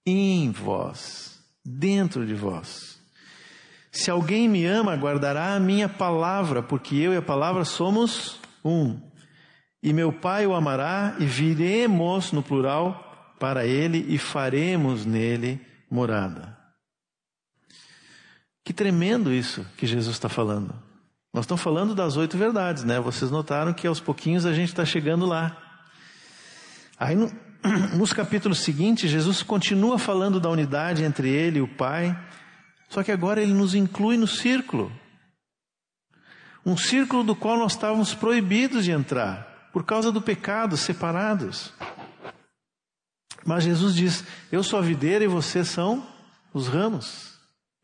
[0.05, 2.99] em vós, dentro de vós.
[3.91, 9.01] Se alguém me ama, guardará a minha palavra, porque eu e a palavra somos um.
[9.83, 15.61] E meu Pai o amará, e viremos, no plural, para ele e faremos nele
[15.91, 16.57] morada.
[18.65, 20.75] Que tremendo isso que Jesus está falando.
[21.33, 22.99] Nós estamos falando das oito verdades, né?
[22.99, 25.57] Vocês notaram que aos pouquinhos a gente está chegando lá.
[26.99, 27.31] Aí no,
[27.97, 32.19] nos capítulos seguintes, Jesus continua falando da unidade entre Ele e o Pai,
[32.89, 34.91] só que agora Ele nos inclui no círculo.
[36.65, 41.71] Um círculo do qual nós estávamos proibidos de entrar, por causa do pecado, separados.
[43.45, 46.03] Mas Jesus diz: Eu sou a videira e vocês são
[46.55, 47.35] os ramos.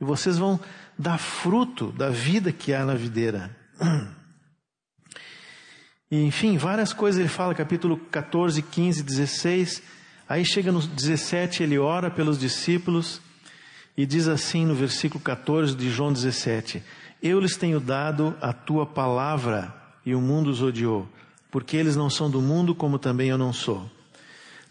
[0.01, 0.59] E vocês vão
[0.99, 3.55] dar fruto da vida que há na videira.
[6.11, 9.83] E, enfim, várias coisas ele fala, capítulo 14, 15, 16.
[10.27, 13.21] Aí chega no 17, ele ora pelos discípulos
[13.97, 16.83] e diz assim no versículo 14 de João 17:
[17.23, 19.75] Eu lhes tenho dado a tua palavra
[20.07, 21.07] e o mundo os odiou,
[21.53, 23.89] porque eles não são do mundo, como também eu não sou.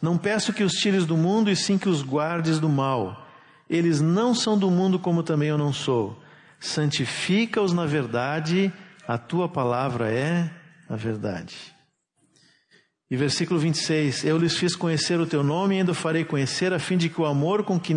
[0.02, 3.28] Não peço que os tires do mundo, e sim que os guardes do mal.
[3.70, 6.20] Eles não são do mundo como também eu não sou.
[6.60, 8.74] Santifica-os na verdade,
[9.08, 10.50] a tua palavra é
[10.90, 11.56] a verdade.
[13.12, 16.74] E versículo 26: Eu lhes fiz conhecer o teu nome e ainda o farei conhecer,
[16.74, 17.94] a fim de que o amor com que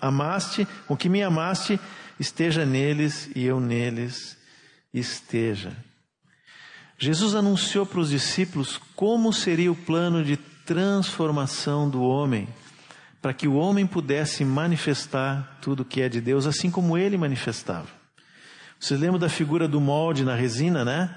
[0.00, 1.78] amaste, com que me amaste,
[2.18, 4.36] esteja neles e eu neles
[4.92, 5.85] esteja.
[6.98, 12.48] Jesus anunciou para os discípulos como seria o plano de transformação do homem
[13.26, 17.88] para que o homem pudesse manifestar tudo que é de Deus, assim como ele manifestava.
[18.78, 21.12] Você lembra da figura do molde na resina, né?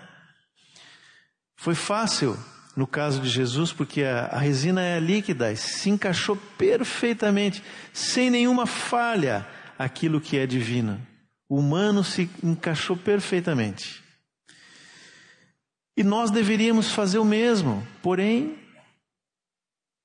[1.56, 2.36] Foi fácil
[2.76, 7.62] no caso de Jesus, porque a, a resina é líquida, se encaixou perfeitamente,
[7.94, 9.46] sem nenhuma falha,
[9.78, 11.00] aquilo que é divino.
[11.48, 14.02] O humano se encaixou perfeitamente.
[16.00, 18.58] E nós deveríamos fazer o mesmo, porém,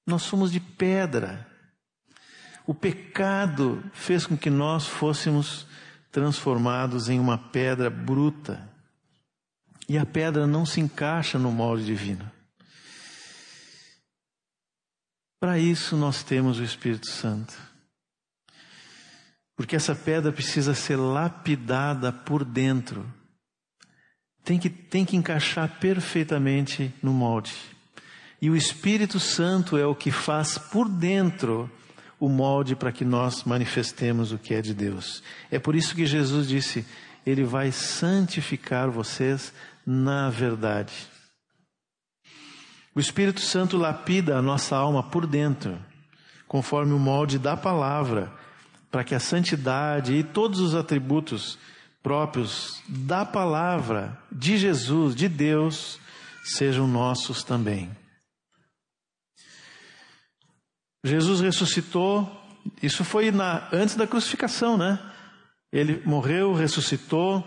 [0.05, 1.49] nós somos de pedra,
[2.67, 5.69] o pecado fez com que nós fôssemos
[6.11, 8.69] transformados em uma pedra bruta.
[9.89, 12.29] E a pedra não se encaixa no molde divino.
[15.39, 17.55] Para isso nós temos o Espírito Santo.
[19.55, 23.09] Porque essa pedra precisa ser lapidada por dentro.
[24.45, 27.55] Tem que, tem que encaixar perfeitamente no molde.
[28.41, 31.71] E o Espírito Santo é o que faz por dentro
[32.21, 35.23] o molde para que nós manifestemos o que é de Deus.
[35.51, 36.85] É por isso que Jesus disse:
[37.25, 39.53] Ele vai santificar vocês
[39.87, 40.93] na verdade.
[42.95, 45.79] O Espírito Santo lapida a nossa alma por dentro,
[46.47, 48.33] conforme o molde da palavra,
[48.91, 51.59] para que a santidade e todos os atributos
[52.05, 55.99] próprios da palavra, de Jesus, de Deus,
[56.45, 57.91] sejam nossos também.
[61.03, 62.31] Jesus ressuscitou,
[62.83, 65.01] isso foi na, antes da crucificação, né?
[65.73, 67.43] Ele morreu, ressuscitou,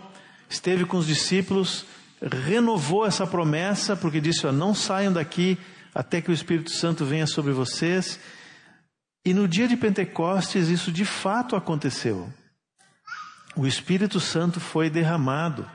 [0.50, 1.86] esteve com os discípulos,
[2.20, 5.56] renovou essa promessa, porque disse: ó, Não saiam daqui
[5.94, 8.18] até que o Espírito Santo venha sobre vocês.
[9.24, 12.32] E no dia de Pentecostes, isso de fato aconteceu.
[13.58, 15.68] O Espírito Santo foi derramado,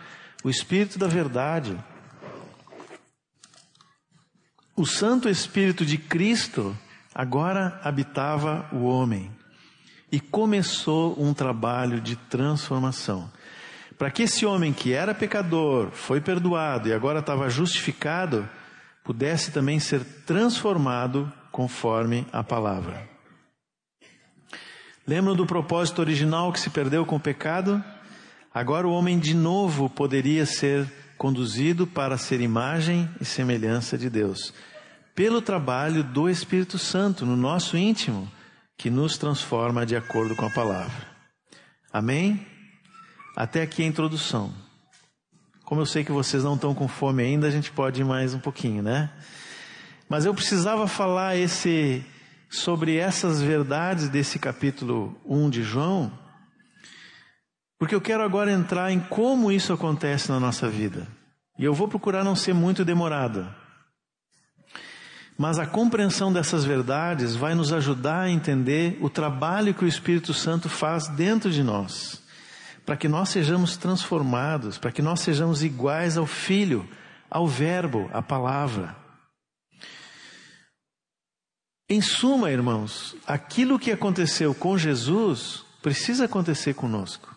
[0.44, 1.78] o Espírito da verdade.
[4.76, 6.76] O Santo Espírito de Cristo
[7.16, 9.30] Agora habitava o homem
[10.12, 13.32] e começou um trabalho de transformação.
[14.00, 18.50] Para que esse homem que era pecador, foi perdoado e agora estava justificado,
[19.04, 23.13] pudesse também ser transformado conforme a palavra.
[25.06, 27.84] Lembram do propósito original que se perdeu com o pecado?
[28.54, 34.54] Agora o homem de novo poderia ser conduzido para ser imagem e semelhança de Deus
[35.16, 38.32] pelo trabalho do Espírito Santo no nosso íntimo,
[38.78, 41.08] que nos transforma de acordo com a palavra.
[41.92, 42.46] Amém?
[43.36, 44.54] Até aqui a introdução.
[45.64, 48.34] Como eu sei que vocês não estão com fome ainda, a gente pode ir mais
[48.34, 49.12] um pouquinho, né?
[50.10, 52.04] Mas eu precisava falar esse
[52.54, 56.12] sobre essas verdades desse capítulo 1 de João,
[57.80, 61.08] porque eu quero agora entrar em como isso acontece na nossa vida.
[61.58, 63.48] E eu vou procurar não ser muito demorado.
[65.36, 70.32] Mas a compreensão dessas verdades vai nos ajudar a entender o trabalho que o Espírito
[70.32, 72.22] Santo faz dentro de nós,
[72.86, 76.88] para que nós sejamos transformados, para que nós sejamos iguais ao Filho,
[77.32, 79.03] ao Verbo, à palavra.
[81.94, 87.32] Em suma, irmãos, aquilo que aconteceu com Jesus precisa acontecer conosco.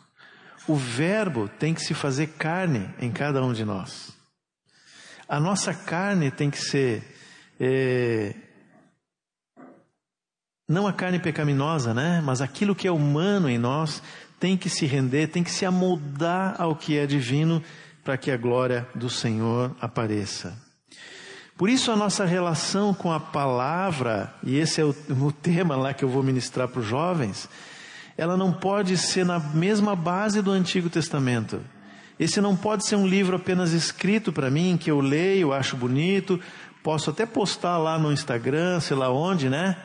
[0.67, 4.17] O Verbo tem que se fazer carne em cada um de nós.
[5.29, 7.05] A nossa carne tem que ser.
[7.61, 8.35] É,
[10.67, 12.23] não a carne pecaminosa, né?
[12.25, 14.03] Mas aquilo que é humano em nós
[14.41, 17.63] tem que se render, tem que se amoldar ao que é divino
[18.03, 20.66] para que a glória do Senhor apareça.
[21.57, 25.95] Por isso a nossa relação com a palavra, e esse é o, o tema lá
[25.95, 27.49] que eu vou ministrar para os jovens,
[28.15, 31.63] ela não pode ser na mesma base do Antigo Testamento.
[32.21, 36.39] Esse não pode ser um livro apenas escrito para mim, que eu leio, acho bonito,
[36.83, 39.77] posso até postar lá no Instagram, sei lá onde, né?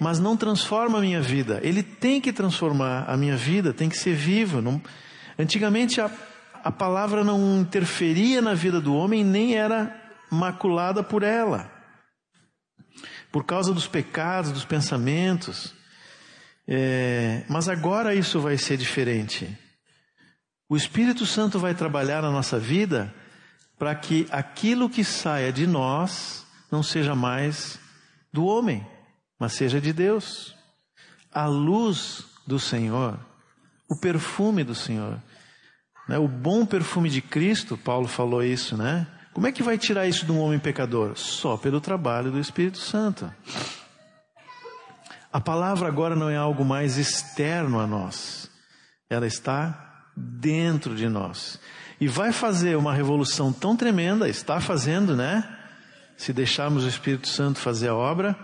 [0.00, 1.58] Mas não transforma a minha vida.
[1.64, 4.62] Ele tem que transformar a minha vida, tem que ser vivo.
[4.62, 4.80] Não...
[5.36, 6.08] Antigamente a,
[6.62, 11.70] a palavra não interferia na vida do homem, nem era maculada por ela,
[13.30, 15.74] por causa dos pecados, dos pensamentos.
[16.66, 19.58] É, mas agora isso vai ser diferente.
[20.68, 23.14] O Espírito Santo vai trabalhar na nossa vida
[23.78, 27.78] para que aquilo que saia de nós não seja mais
[28.32, 28.86] do homem,
[29.38, 30.54] mas seja de Deus.
[31.32, 33.18] A luz do Senhor,
[33.88, 35.22] o perfume do Senhor.
[36.08, 36.18] Né?
[36.18, 39.06] O bom perfume de Cristo, Paulo falou isso, né?
[39.38, 41.16] Como é que vai tirar isso de um homem pecador?
[41.16, 43.32] Só pelo trabalho do Espírito Santo.
[45.32, 48.50] A palavra agora não é algo mais externo a nós,
[49.08, 51.60] ela está dentro de nós.
[52.00, 55.48] E vai fazer uma revolução tão tremenda, está fazendo, né?
[56.16, 58.36] Se deixarmos o Espírito Santo fazer a obra,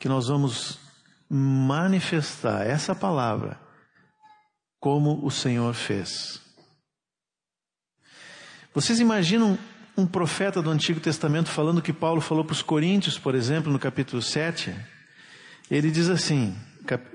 [0.00, 0.80] que nós vamos
[1.30, 3.56] manifestar essa palavra
[4.80, 6.42] como o Senhor fez.
[8.74, 9.56] Vocês imaginam
[9.96, 13.78] um profeta do Antigo Testamento falando que Paulo falou para os Coríntios, por exemplo, no
[13.78, 14.74] capítulo 7.
[15.70, 16.54] Ele diz assim,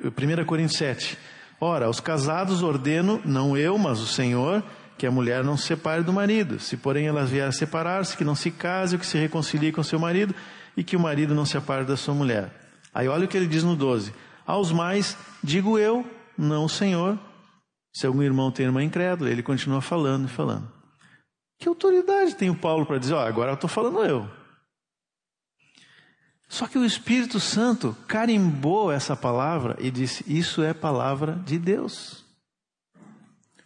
[0.04, 1.18] 1 Coríntios 7.
[1.60, 4.64] Ora, aos casados ordeno, não eu, mas o Senhor,
[4.98, 6.58] que a mulher não se separe do marido.
[6.60, 9.84] Se, porém, ela vier a separar-se, que não se case, ou que se reconcilie com
[9.84, 10.34] seu marido,
[10.78, 12.50] e que o marido não se apare da sua mulher.
[12.94, 14.14] Aí olha o que ele diz no 12.
[14.48, 17.20] Aos mais, digo eu, não o Senhor.
[17.94, 20.79] Se algum irmão tem irmã incrédula, ele continua falando e falando.
[21.60, 24.40] Que autoridade tem o Paulo para dizer, oh, agora eu estou falando eu.
[26.48, 32.26] Só que o Espírito Santo carimbou essa palavra e disse: Isso é palavra de Deus.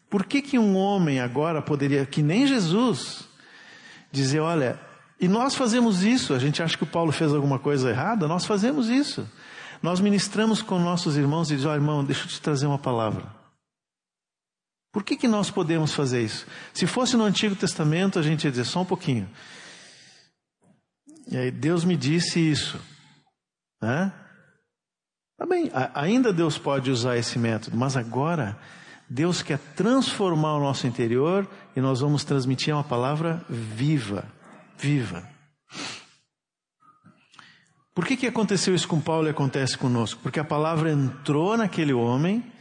[0.10, 3.24] Por que, que um homem agora poderia, que nem Jesus,
[4.12, 4.78] dizer: Olha,
[5.18, 8.46] e nós fazemos isso, a gente acha que o Paulo fez alguma coisa errada, nós
[8.46, 9.26] fazemos isso.
[9.82, 12.78] Nós ministramos com nossos irmãos e dizemos: Ó oh, irmão, deixa eu te trazer uma
[12.78, 13.43] palavra.
[14.94, 16.46] Por que, que nós podemos fazer isso?
[16.72, 19.28] Se fosse no Antigo Testamento, a gente ia dizer só um pouquinho.
[21.28, 22.80] E aí Deus me disse isso.
[23.82, 24.14] Né?
[25.36, 28.56] Tá bem, ainda Deus pode usar esse método, mas agora
[29.10, 34.26] Deus quer transformar o nosso interior e nós vamos transmitir uma palavra viva.
[34.78, 35.28] Viva.
[37.96, 40.22] Por que, que aconteceu isso com Paulo e acontece conosco?
[40.22, 42.53] Porque a palavra entrou naquele homem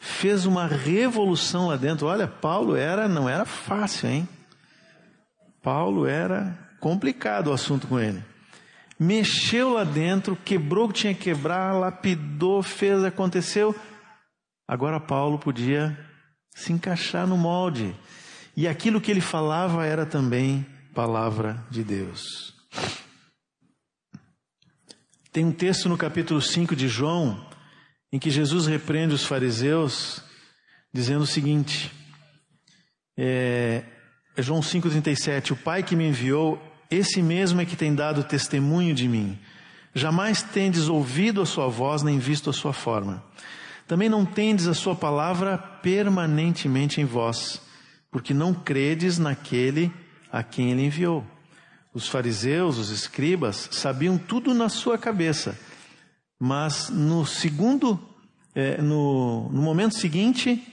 [0.00, 2.06] fez uma revolução lá dentro.
[2.06, 4.28] Olha, Paulo era, não era fácil, hein?
[5.62, 8.24] Paulo era complicado o assunto com ele.
[8.98, 13.76] Mexeu lá dentro, quebrou o que tinha que quebrar, lapidou, fez, aconteceu.
[14.66, 15.98] Agora Paulo podia
[16.54, 17.94] se encaixar no molde.
[18.56, 22.54] E aquilo que ele falava era também palavra de Deus.
[25.30, 27.49] Tem um texto no capítulo 5 de João
[28.12, 30.22] em que Jesus repreende os fariseus,
[30.92, 31.92] dizendo o seguinte:
[33.16, 33.84] é,
[34.36, 38.94] é João 5,37: O Pai que me enviou, esse mesmo é que tem dado testemunho
[38.94, 39.38] de mim.
[39.94, 43.24] Jamais tendes ouvido a sua voz, nem visto a sua forma.
[43.86, 47.60] Também não tendes a sua palavra permanentemente em vós,
[48.10, 49.92] porque não credes naquele
[50.30, 51.26] a quem ele enviou.
[51.92, 55.58] Os fariseus, os escribas, sabiam tudo na sua cabeça
[56.40, 58.00] mas no segundo
[58.54, 60.66] é, no, no momento seguinte,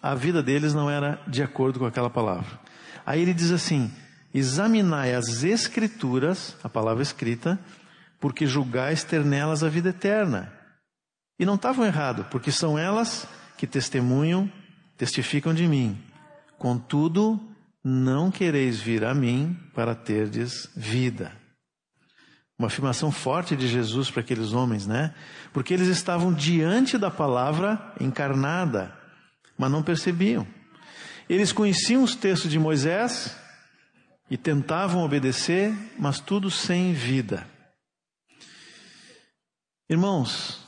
[0.00, 2.60] a vida deles não era de acordo com aquela palavra.
[3.04, 3.90] Aí ele diz assim:
[4.32, 7.58] examinai as escrituras, a palavra escrita,
[8.20, 10.52] porque julgais ter nelas a vida eterna.
[11.38, 13.26] E não estavam errados, porque são elas
[13.56, 14.50] que testemunham,
[14.96, 15.98] testificam de mim.
[16.58, 17.40] Contudo,
[17.82, 21.41] não quereis vir a mim para terdes vida.
[22.62, 25.12] Uma afirmação forte de Jesus para aqueles homens, né?
[25.52, 28.96] Porque eles estavam diante da palavra encarnada,
[29.58, 30.46] mas não percebiam.
[31.28, 33.36] Eles conheciam os textos de Moisés
[34.30, 37.44] e tentavam obedecer, mas tudo sem vida.
[39.90, 40.62] Irmãos,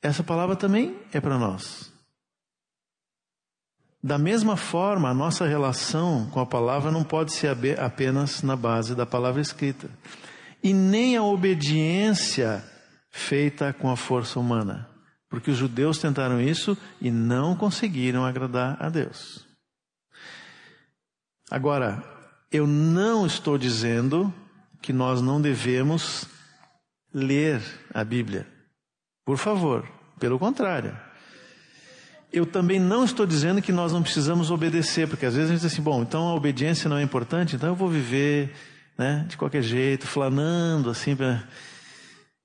[0.00, 1.92] essa palavra também é para nós.
[4.00, 7.48] Da mesma forma, a nossa relação com a palavra não pode ser
[7.80, 9.90] apenas na base da palavra escrita
[10.62, 12.64] e nem a obediência
[13.10, 14.88] feita com a força humana.
[15.28, 19.46] Porque os judeus tentaram isso e não conseguiram agradar a Deus.
[21.50, 22.02] Agora,
[22.50, 24.32] eu não estou dizendo
[24.80, 26.26] que nós não devemos
[27.12, 28.46] ler a Bíblia.
[29.24, 29.88] Por favor,
[30.18, 30.96] pelo contrário.
[32.32, 35.62] Eu também não estou dizendo que nós não precisamos obedecer, porque às vezes a gente
[35.62, 38.54] diz assim, bom, então a obediência não é importante, então eu vou viver
[38.96, 41.42] né, de qualquer jeito, flanando assim, pra...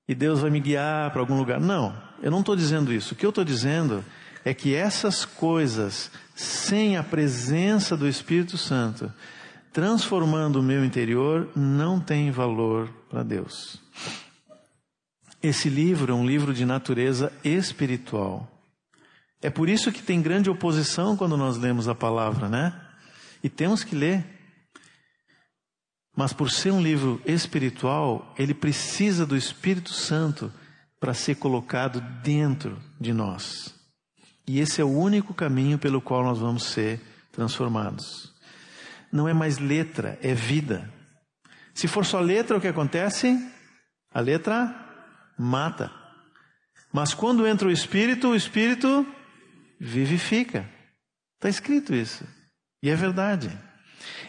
[0.08, 1.60] e Deus vai me guiar para algum lugar.
[1.60, 3.14] Não, eu não estou dizendo isso.
[3.14, 4.04] O que eu estou dizendo
[4.44, 9.12] é que essas coisas, sem a presença do Espírito Santo,
[9.72, 13.80] transformando o meu interior, não tem valor para Deus.
[15.42, 18.50] Esse livro é um livro de natureza espiritual.
[19.40, 22.74] É por isso que tem grande oposição quando nós lemos a palavra, né?
[23.42, 24.24] E temos que ler.
[26.18, 30.52] Mas por ser um livro espiritual, ele precisa do Espírito Santo
[30.98, 33.72] para ser colocado dentro de nós.
[34.44, 37.00] E esse é o único caminho pelo qual nós vamos ser
[37.30, 38.34] transformados.
[39.12, 40.92] Não é mais letra, é vida.
[41.72, 43.38] Se for só letra, o que acontece?
[44.12, 44.74] A letra
[45.38, 45.88] mata.
[46.92, 49.06] Mas quando entra o Espírito, o Espírito
[49.78, 50.68] vivifica.
[51.36, 52.24] Está escrito isso.
[52.82, 53.67] E é verdade.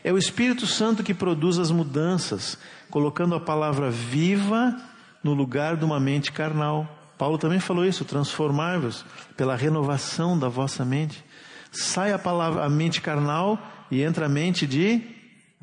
[0.04, 2.58] É o Espírito Santo que produz as mudanças,
[2.90, 4.76] colocando a palavra viva
[5.24, 6.88] no lugar de uma mente carnal.
[7.18, 11.24] Paulo também falou isso: transformar-vos pela renovação da vossa mente.
[11.72, 13.60] Sai a palavra, a mente carnal
[13.92, 15.02] e entra a mente de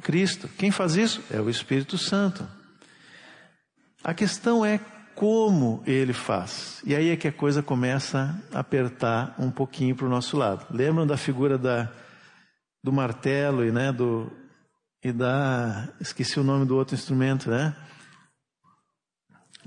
[0.03, 0.49] Cristo.
[0.57, 1.22] Quem faz isso?
[1.30, 2.47] É o Espírito Santo.
[4.05, 4.78] A questão é
[5.14, 6.80] como ele faz.
[6.84, 10.66] E aí é que a coisa começa a apertar um pouquinho para o nosso lado.
[10.70, 11.91] Lembram da figura da
[12.87, 14.30] do martelo e, né, do,
[15.03, 15.89] e da.
[16.01, 17.74] Esqueci o nome do outro instrumento, né?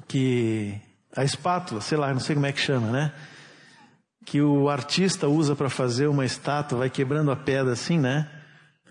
[0.07, 0.79] Que.
[1.13, 3.13] A espátula, sei lá, não sei como é que chama, né?
[4.25, 8.31] Que o artista usa para fazer uma estátua, vai quebrando a pedra assim, né?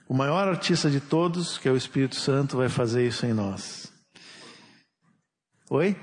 [0.06, 3.90] O maior artista de todos, que é o Espírito Santo, vai fazer isso em nós.
[5.70, 5.96] Oi?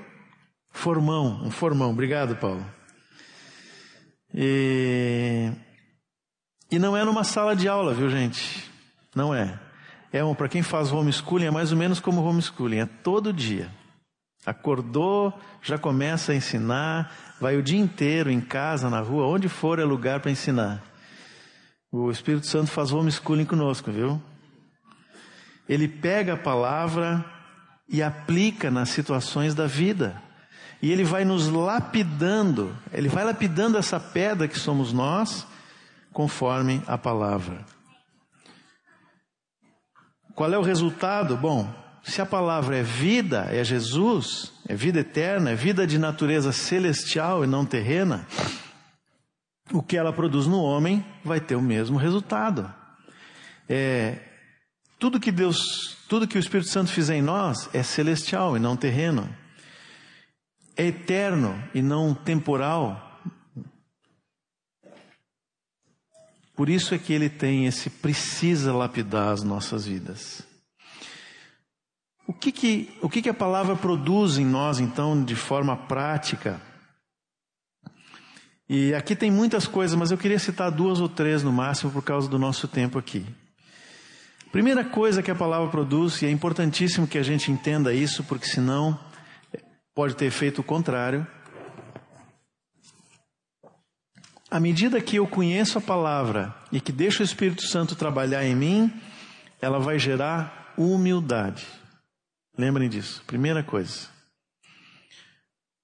[0.72, 1.90] Formão, um formão.
[1.90, 2.66] Obrigado, Paulo.
[4.34, 5.52] E
[6.70, 8.70] e não é numa sala de aula, viu gente?
[9.14, 9.58] Não é.
[10.12, 13.70] É um, para quem faz homeschooling, é mais ou menos como homeschooling, é todo dia.
[14.44, 19.78] Acordou, já começa a ensinar, vai o dia inteiro em casa, na rua, onde for
[19.78, 20.82] é lugar para ensinar.
[21.90, 24.20] O Espírito Santo faz homeschooling conosco, viu?
[25.68, 27.24] Ele pega a palavra
[27.88, 30.20] e aplica nas situações da vida.
[30.82, 35.46] E ele vai nos lapidando, ele vai lapidando essa pedra que somos nós,
[36.16, 37.62] conforme a palavra.
[40.34, 41.36] Qual é o resultado?
[41.36, 41.70] Bom,
[42.02, 47.44] se a palavra é vida, é Jesus, é vida eterna, é vida de natureza celestial
[47.44, 48.26] e não terrena,
[49.70, 52.72] o que ela produz no homem vai ter o mesmo resultado.
[53.68, 54.18] É,
[54.98, 58.74] tudo que Deus, tudo que o Espírito Santo fizer em nós é celestial e não
[58.74, 59.28] terreno.
[60.74, 63.05] É eterno e não temporal.
[66.56, 70.42] Por isso é que ele tem esse precisa lapidar as nossas vidas.
[72.26, 76.60] O que que, o que, que a palavra produz em nós, então, de forma prática?
[78.68, 82.02] E aqui tem muitas coisas, mas eu queria citar duas ou três no máximo por
[82.02, 83.24] causa do nosso tempo aqui.
[84.50, 88.46] Primeira coisa que a palavra produz, e é importantíssimo que a gente entenda isso, porque
[88.46, 88.98] senão
[89.94, 91.24] pode ter efeito contrário,
[94.56, 98.56] à medida que eu conheço a palavra e que deixo o Espírito Santo trabalhar em
[98.56, 98.90] mim,
[99.60, 101.66] ela vai gerar humildade.
[102.56, 104.08] Lembrem disso, primeira coisa.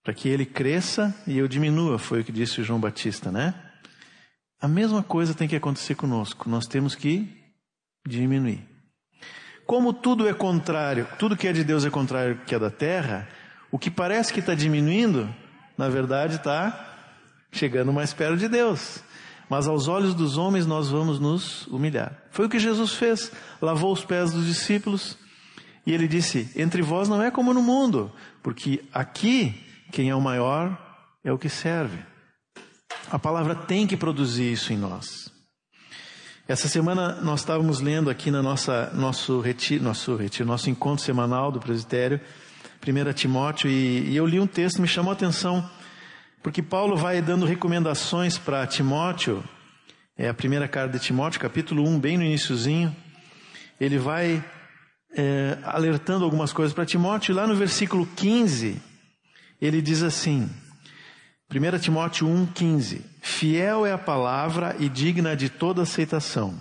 [0.02, 3.54] para que ele cresça e eu diminua, foi o que disse João Batista, né?
[4.58, 7.28] A mesma coisa tem que acontecer conosco, nós temos que
[8.08, 8.66] diminuir.
[9.66, 13.28] Como tudo é contrário, tudo que é de Deus é contrário que é da terra,
[13.70, 15.28] o que parece que está diminuindo,
[15.76, 16.91] na verdade está
[17.52, 19.04] chegando mais perto de Deus.
[19.48, 22.16] Mas aos olhos dos homens nós vamos nos humilhar.
[22.30, 23.30] Foi o que Jesus fez,
[23.60, 25.16] lavou os pés dos discípulos
[25.86, 28.10] e ele disse: Entre vós não é como no mundo,
[28.42, 29.54] porque aqui
[29.90, 30.76] quem é o maior
[31.22, 31.98] é o que serve.
[33.10, 35.30] A palavra tem que produzir isso em nós.
[36.48, 41.52] Essa semana nós estávamos lendo aqui na nossa nosso retiro, nosso retiro, nosso encontro semanal
[41.52, 42.20] do presbitério,
[42.86, 45.68] 1 Timóteo, e, e eu li um texto me chamou a atenção,
[46.42, 49.44] porque Paulo vai dando recomendações para Timóteo,
[50.16, 52.94] é a primeira carta de Timóteo, capítulo 1, bem no iníciozinho,
[53.80, 54.44] ele vai
[55.16, 58.80] é, alertando algumas coisas para Timóteo, e lá no versículo 15,
[59.60, 60.50] ele diz assim,
[61.50, 66.58] 1 Timóteo 1,15: Fiel é a palavra e digna de toda aceitação,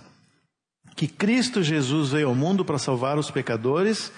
[0.94, 4.12] que Cristo Jesus veio ao mundo para salvar os pecadores,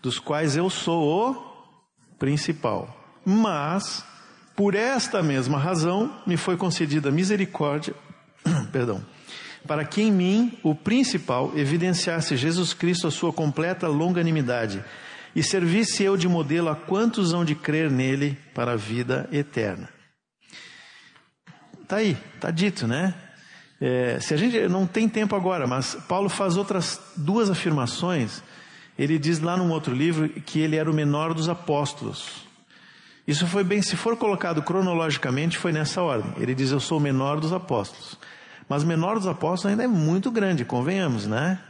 [0.00, 2.94] dos quais eu sou o principal.
[3.24, 4.04] Mas,
[4.62, 7.96] por esta mesma razão, me foi concedida misericórdia,
[8.70, 9.04] perdão,
[9.66, 14.80] para que em mim, o principal, evidenciasse Jesus Cristo a sua completa longanimidade
[15.34, 19.88] e servisse eu de modelo a quantos hão de crer nele para a vida eterna.
[21.82, 23.14] Está aí, está dito, né?
[23.80, 28.44] É, se a gente não tem tempo agora, mas Paulo faz outras duas afirmações.
[28.96, 32.51] Ele diz lá num outro livro que ele era o menor dos apóstolos.
[33.26, 36.32] Isso foi bem, se for colocado cronologicamente, foi nessa ordem.
[36.38, 38.18] Ele diz: Eu sou o menor dos apóstolos.
[38.68, 41.60] Mas menor dos apóstolos ainda é muito grande, convenhamos, né?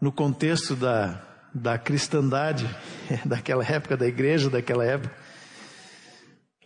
[0.00, 1.20] No contexto da,
[1.54, 2.68] da cristandade
[3.24, 5.14] daquela época, da igreja daquela época.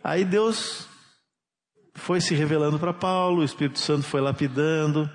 [0.03, 0.87] Aí Deus
[1.93, 5.09] foi se revelando para Paulo, o Espírito Santo foi lapidando,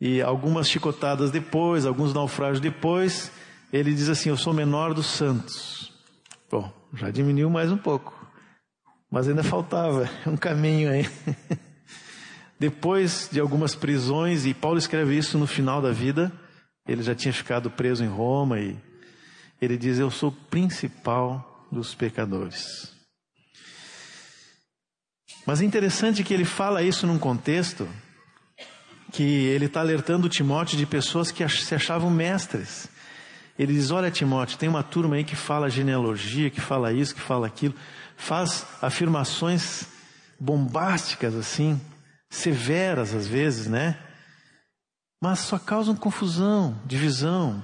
[0.00, 3.30] e algumas chicotadas depois, alguns naufrágios depois,
[3.72, 5.93] ele diz assim: Eu sou menor dos santos.
[6.54, 8.14] Bom, já diminuiu mais um pouco,
[9.10, 11.04] mas ainda faltava um caminho aí.
[12.60, 16.30] depois de algumas prisões, e Paulo escreve isso no final da vida,
[16.86, 18.76] ele já tinha ficado preso em Roma e
[19.60, 22.94] ele diz: Eu sou o principal dos pecadores.
[25.44, 27.88] Mas é interessante que ele fala isso num contexto
[29.10, 32.93] que ele está alertando Timóteo de pessoas que se achavam mestres.
[33.58, 37.20] Ele diz: Olha, Timóteo, tem uma turma aí que fala genealogia, que fala isso, que
[37.20, 37.74] fala aquilo,
[38.16, 39.86] faz afirmações
[40.38, 41.80] bombásticas assim,
[42.28, 43.98] severas às vezes, né?
[45.24, 47.62] mas só causam confusão, divisão.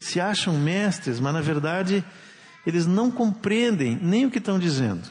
[0.00, 2.02] Se acham mestres, mas na verdade
[2.66, 5.06] eles não compreendem nem o que estão dizendo.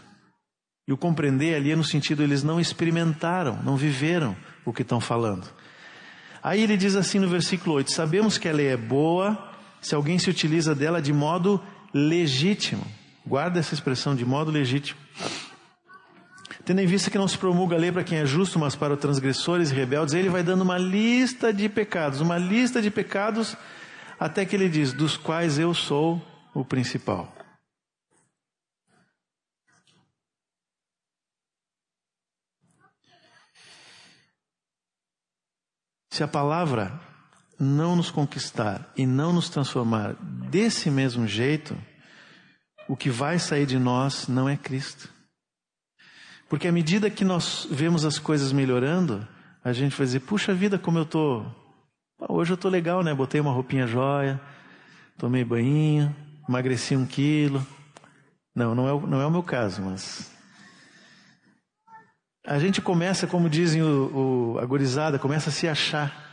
[0.88, 5.00] E o compreender ali é no sentido eles não experimentaram, não viveram o que estão
[5.00, 5.48] falando.
[6.42, 9.53] Aí ele diz assim no versículo 8: Sabemos que a lei é boa
[9.84, 11.62] se alguém se utiliza dela de modo
[11.94, 12.84] legítimo.
[13.26, 15.00] Guarda essa expressão de modo legítimo.
[16.66, 18.94] Tendo em vista que não se promulga a lei para quem é justo, mas para
[18.94, 23.58] os transgressores e rebeldes, ele vai dando uma lista de pecados, uma lista de pecados,
[24.18, 26.22] até que ele diz: dos quais eu sou
[26.54, 27.34] o principal.
[36.10, 37.12] Se a palavra
[37.60, 40.16] não nos conquistar e não nos transformar
[40.49, 41.78] desse mesmo jeito,
[42.88, 45.10] o que vai sair de nós não é Cristo.
[46.49, 49.28] Porque à medida que nós vemos as coisas melhorando,
[49.64, 51.43] a gente vai dizer, puxa vida, como eu tô.
[52.30, 53.14] Hoje eu tô legal, né?
[53.14, 54.39] Botei uma roupinha jóia,
[55.18, 56.14] tomei banho,
[56.47, 57.66] emagreci um quilo.
[58.56, 60.32] Não, não é, não é o meu caso, mas.
[62.45, 66.33] A gente começa, como dizem o, o, a gorizada, começa a se achar.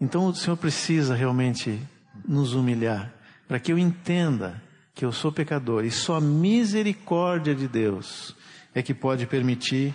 [0.00, 1.80] Então o Senhor precisa realmente
[2.26, 3.12] nos humilhar,
[3.46, 4.62] para que eu entenda
[4.94, 8.34] que eu sou pecador e só a misericórdia de Deus
[8.74, 9.94] é que pode permitir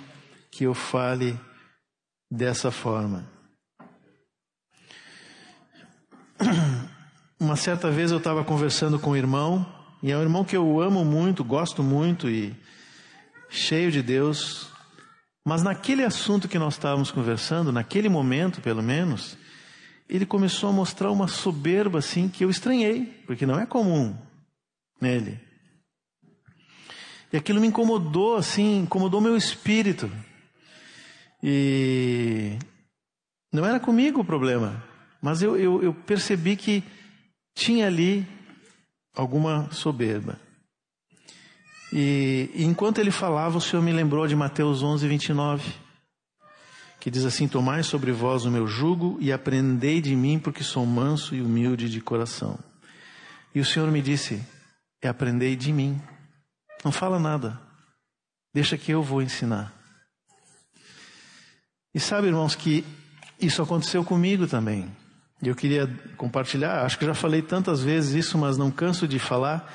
[0.51, 1.39] que eu fale
[2.29, 3.25] dessa forma.
[7.39, 9.65] Uma certa vez eu estava conversando com um irmão,
[10.01, 12.55] e é um irmão que eu amo muito, gosto muito e
[13.49, 14.69] cheio de Deus,
[15.45, 19.37] mas naquele assunto que nós estávamos conversando, naquele momento pelo menos,
[20.13, 24.15] ele começou a mostrar uma soberba assim que eu estranhei, porque não é comum
[25.01, 25.39] nele.
[27.31, 30.11] E aquilo me incomodou, assim, incomodou meu espírito.
[31.41, 32.59] E
[33.51, 34.83] não era comigo o problema,
[35.19, 36.83] mas eu, eu, eu percebi que
[37.55, 38.25] tinha ali
[39.15, 40.39] alguma soberba.
[41.91, 45.82] E, e enquanto ele falava, o Senhor me lembrou de Mateus 11, 29,
[47.03, 50.85] que diz assim: Tomai sobre vós o meu jugo e aprendei de mim, porque sou
[50.85, 52.57] manso e humilde de coração.
[53.53, 54.41] E o Senhor me disse:
[55.01, 56.01] É aprendei de mim.
[56.81, 57.59] Não fala nada.
[58.53, 59.73] Deixa que eu vou ensinar.
[61.93, 62.85] E sabe, irmãos, que
[63.37, 64.89] isso aconteceu comigo também.
[65.41, 65.85] Eu queria
[66.15, 69.69] compartilhar, acho que já falei tantas vezes isso, mas não canso de falar,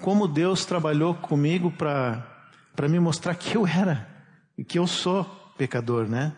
[0.00, 4.08] como Deus trabalhou comigo para me mostrar que eu era
[4.58, 6.32] e que eu sou pecador, né?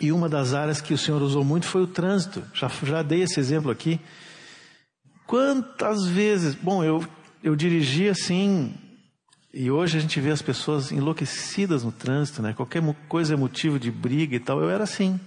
[0.00, 2.44] E uma das áreas que o Senhor usou muito foi o trânsito.
[2.54, 4.00] Já, já dei esse exemplo aqui.
[5.26, 7.04] Quantas vezes, bom, eu,
[7.42, 8.74] eu dirigi assim,
[9.52, 12.52] e hoje a gente vê as pessoas enlouquecidas no trânsito, né?
[12.52, 14.60] Qualquer coisa é motivo de briga e tal.
[14.62, 15.18] Eu era assim.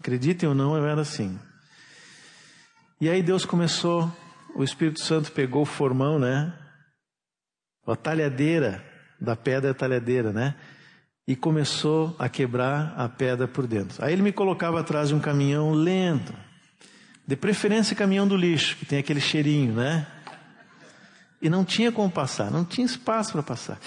[0.00, 1.38] Acreditem ou não, eu era assim.
[3.00, 4.10] E aí Deus começou,
[4.56, 6.52] o Espírito Santo pegou o formão, né?
[7.86, 8.84] A talhadeira
[9.20, 10.56] da pedra é a talhadeira, né?
[11.28, 14.02] E começou a quebrar a pedra por dentro.
[14.02, 16.32] Aí ele me colocava atrás de um caminhão lento.
[17.26, 20.06] De preferência caminhão do lixo, que tem aquele cheirinho, né?
[21.42, 23.78] E não tinha como passar, não tinha espaço para passar.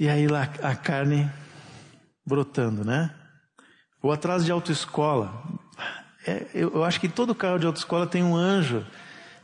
[0.00, 1.30] E aí lá a carne
[2.26, 3.14] brotando, né?
[4.02, 5.44] Ou atrás de autoescola.
[6.26, 8.84] É, eu, eu, acho que todo carro de autoescola tem um anjo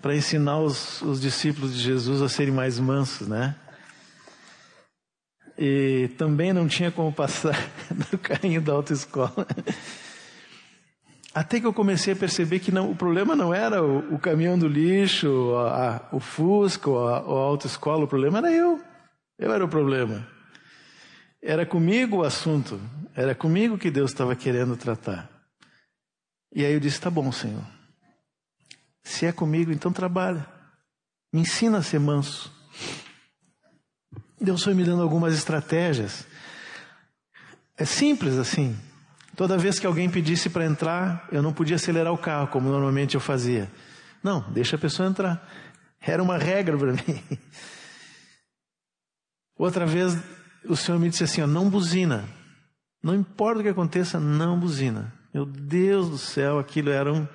[0.03, 3.55] para ensinar os, os discípulos de Jesus a serem mais mansos, né?
[5.59, 7.57] E também não tinha como passar
[8.13, 9.47] no carrinho da autoescola.
[11.35, 14.59] Até que eu comecei a perceber que não, o problema não era o, o caminhão
[14.59, 18.81] do lixo, a, a, o Fusca, ou a, a autoescola, o problema era eu.
[19.39, 20.27] Eu era o problema.
[21.43, 22.81] Era comigo o assunto,
[23.15, 25.29] era comigo que Deus estava querendo tratar.
[26.55, 27.65] E aí eu disse: tá bom, Senhor.
[29.03, 30.47] Se é comigo, então trabalha.
[31.33, 32.51] Me ensina a ser manso.
[34.45, 36.27] Deus foi me dando algumas estratégias.
[37.77, 38.77] É simples assim.
[39.37, 43.17] Toda vez que alguém pedisse para entrar, eu não podia acelerar o carro, como normalmente
[43.17, 43.71] eu fazia.
[44.23, 45.45] Não, deixa a pessoa entrar.
[46.01, 47.23] Era uma regra para mim.
[49.57, 50.17] Outra vez,
[50.65, 52.25] o Senhor me disse assim: ó, não buzina.
[53.03, 55.13] Não importa o que aconteça, não buzina.
[55.33, 57.27] Meu Deus do céu, aquilo era um.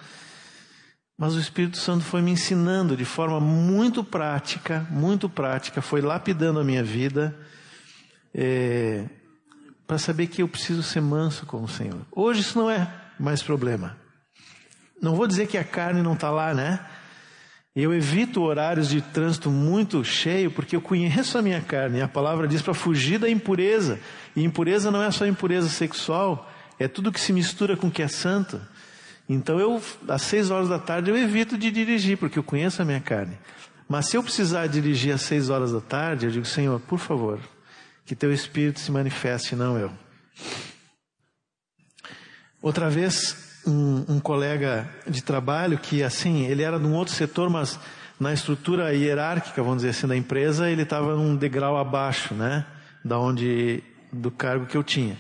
[1.20, 6.62] Mas o Espírito Santo foi me ensinando de forma muito prática, muito prática, foi lapidando
[6.62, 7.38] a minha vida,
[8.34, 9.04] é,
[9.86, 12.00] para saber que eu preciso ser manso com o Senhor.
[12.10, 12.90] Hoje isso não é
[13.20, 13.98] mais problema.
[15.02, 16.80] Não vou dizer que a carne não está lá, né?
[17.76, 22.02] Eu evito horários de trânsito muito cheio porque eu conheço a minha carne.
[22.02, 24.00] A palavra diz para fugir da impureza.
[24.38, 26.50] E impureza não é só impureza sexual,
[26.80, 28.62] é tudo que se mistura com o que é santo.
[29.30, 32.86] Então eu, às seis horas da tarde, eu evito de dirigir porque eu conheço a
[32.86, 33.38] minha carne.
[33.88, 37.40] Mas se eu precisar dirigir às seis horas da tarde, eu digo, Senhor, por favor,
[38.06, 39.92] que teu Espírito se manifeste, não eu.
[42.60, 47.50] Outra vez, um, um, colega de trabalho que, assim, ele era de um outro setor,
[47.50, 47.80] mas
[48.20, 52.66] na estrutura hierárquica, vamos dizer assim, da empresa, ele estava num degrau abaixo, né?
[53.06, 55.18] Da onde, do cargo que eu tinha.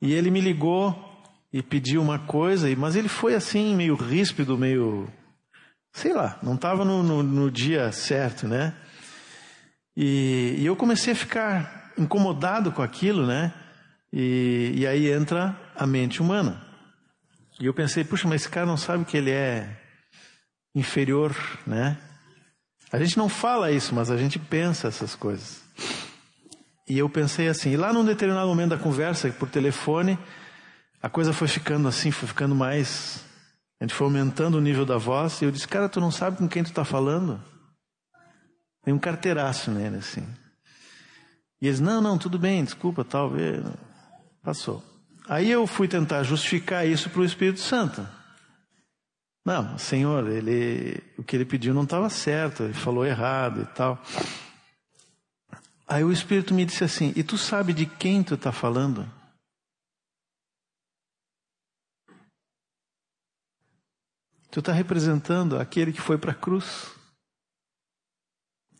[0.00, 1.09] E ele me ligou
[1.52, 5.08] e pediu uma coisa, mas ele foi assim, meio ríspido, meio.
[5.92, 8.74] Sei lá, não estava no, no, no, dia certo, né?
[9.96, 13.52] E, e, eu comecei a ficar incomodado com aquilo, né?
[14.12, 16.64] E, e aí entra a mente humana.
[17.60, 19.68] E eu pensei, puxa, mas esse cara não sabe que ele é
[20.74, 21.34] inferior,
[21.66, 21.98] né?
[22.92, 25.62] A gente não fala isso, mas a gente pensa essas coisas.
[26.88, 30.18] E eu pensei assim, e lá num determinado momento da conversa, por telefone,
[31.02, 33.24] a coisa foi ficando assim, foi ficando mais.
[33.80, 36.36] A gente foi aumentando o nível da voz, e eu disse, cara, tu não sabe
[36.36, 37.42] com quem tu está falando?
[38.82, 40.26] Tem um carteiraço nele, assim.
[41.62, 43.64] E eles, não, não, tudo bem, desculpa, talvez.
[44.42, 44.82] Passou.
[45.28, 48.06] Aí eu fui tentar justificar isso para o Espírito Santo.
[49.44, 54.02] Não, Senhor, ele, o que ele pediu não estava certo, ele falou errado e tal.
[55.88, 59.06] Aí o Espírito me disse assim: E tu sabe de quem tu está falando?
[64.50, 66.90] Tu está representando aquele que foi para a cruz,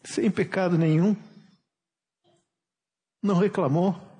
[0.05, 1.17] sem pecado nenhum,
[3.23, 4.11] não reclamou,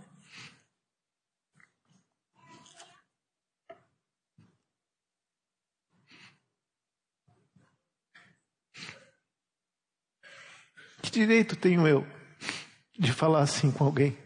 [11.11, 12.07] Que direito tenho eu
[12.97, 14.17] de falar assim com alguém?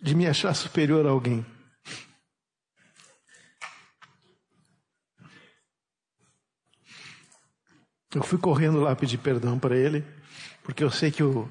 [0.00, 1.44] De me achar superior a alguém?
[8.14, 10.04] Eu fui correndo lá pedir perdão para ele,
[10.62, 11.50] porque eu sei que o,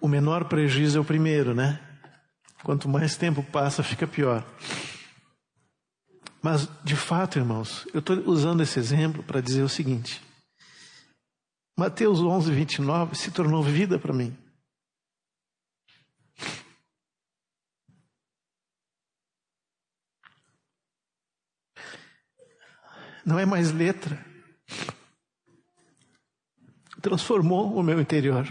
[0.00, 1.78] o menor prejuízo é o primeiro, né?
[2.62, 4.42] Quanto mais tempo passa, fica pior.
[6.40, 10.22] Mas, de fato, irmãos, eu estou usando esse exemplo para dizer o seguinte:
[11.78, 14.34] Mateus 11, 29 se tornou vida para mim.
[23.24, 24.33] Não é mais letra.
[27.04, 28.50] Transformou o meu interior.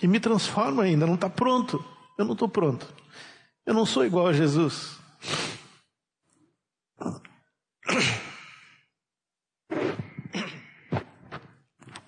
[0.00, 1.84] E me transforma ainda, não está pronto.
[2.16, 2.86] Eu não estou pronto.
[3.66, 4.96] Eu não sou igual a Jesus.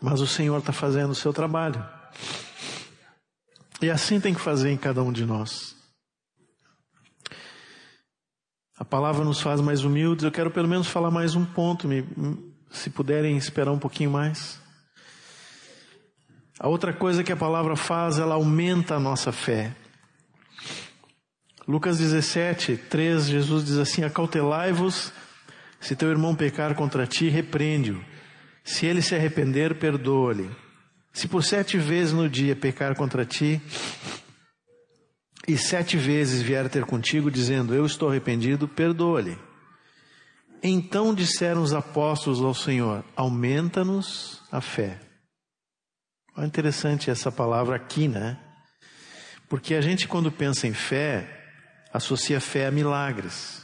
[0.00, 1.84] Mas o Senhor está fazendo o seu trabalho.
[3.82, 5.74] E assim tem que fazer em cada um de nós.
[8.78, 10.24] A palavra nos faz mais humildes.
[10.24, 11.88] Eu quero pelo menos falar mais um ponto,
[12.70, 14.60] se puderem esperar um pouquinho mais.
[16.62, 19.74] A outra coisa que a palavra faz, ela aumenta a nossa fé.
[21.66, 25.10] Lucas 17, 3, Jesus diz assim: Acautelai-vos,
[25.80, 28.04] se teu irmão pecar contra ti, repreende-o.
[28.62, 30.50] Se ele se arrepender, perdoa-lhe.
[31.14, 33.58] Se por sete vezes no dia pecar contra ti,
[35.48, 39.38] e sete vezes vier ter contigo, dizendo: Eu estou arrependido, perdoa-lhe.
[40.62, 45.09] Então disseram os apóstolos ao Senhor: Aumenta-nos a fé.
[46.36, 48.38] Olha interessante essa palavra aqui, né?
[49.48, 51.28] Porque a gente, quando pensa em fé,
[51.92, 53.62] associa fé a milagres.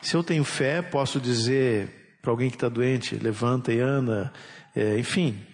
[0.00, 4.32] Se eu tenho fé, posso dizer para alguém que está doente: levanta e anda,
[4.74, 5.44] é, enfim,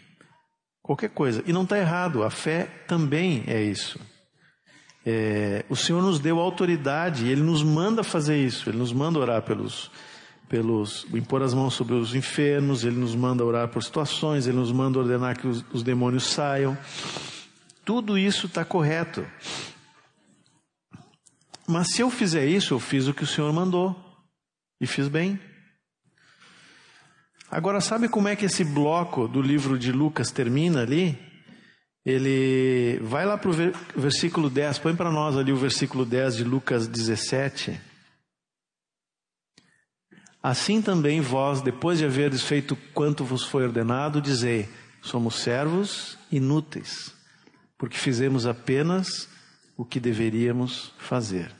[0.83, 1.43] qualquer coisa.
[1.47, 3.99] E não está errado, a fé também é isso.
[5.07, 9.43] É, o Senhor nos deu autoridade, Ele nos manda fazer isso, Ele nos manda orar
[9.43, 9.91] pelos,
[10.49, 14.73] pelos, impor as mãos sobre os enfermos, Ele nos manda orar por situações, Ele nos
[14.73, 16.77] manda ordenar que os, os demônios saiam.
[17.85, 19.27] Tudo isso está correto.
[21.67, 23.95] Mas se eu fizer isso, eu fiz o que o Senhor mandou.
[24.81, 25.39] E fiz bem.
[27.51, 31.19] Agora, sabe como é que esse bloco do livro de Lucas termina ali?
[32.05, 33.55] Ele vai lá para o
[33.97, 37.88] versículo 10, põe para nós ali o versículo 10 de Lucas 17.
[40.49, 44.67] Assim também vós, depois de haveres feito quanto vos foi ordenado, dizei:
[45.03, 47.13] somos servos inúteis,
[47.77, 49.29] porque fizemos apenas
[49.77, 51.53] o que deveríamos fazer.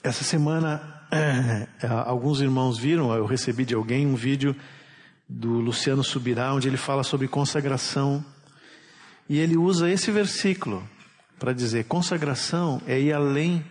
[0.00, 1.02] Essa semana,
[2.06, 4.54] alguns irmãos viram, eu recebi de alguém um vídeo
[5.28, 8.24] do Luciano Subirá, onde ele fala sobre consagração
[9.28, 10.88] e ele usa esse versículo
[11.36, 13.66] para dizer: consagração é ir além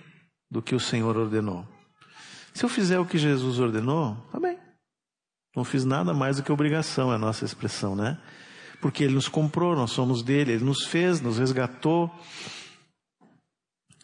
[0.51, 1.70] do que o Senhor ordenou.
[2.53, 4.57] Se eu fizer o que Jesus ordenou, tá bem.
[5.55, 8.17] Não fiz nada mais do que obrigação, é a nossa expressão, né?
[8.79, 12.09] Porque Ele nos comprou, nós somos dele, Ele nos fez, nos resgatou.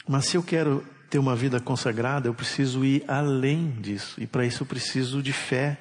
[0.07, 4.21] Mas se eu quero ter uma vida consagrada, eu preciso ir além disso.
[4.21, 5.79] E para isso eu preciso de fé.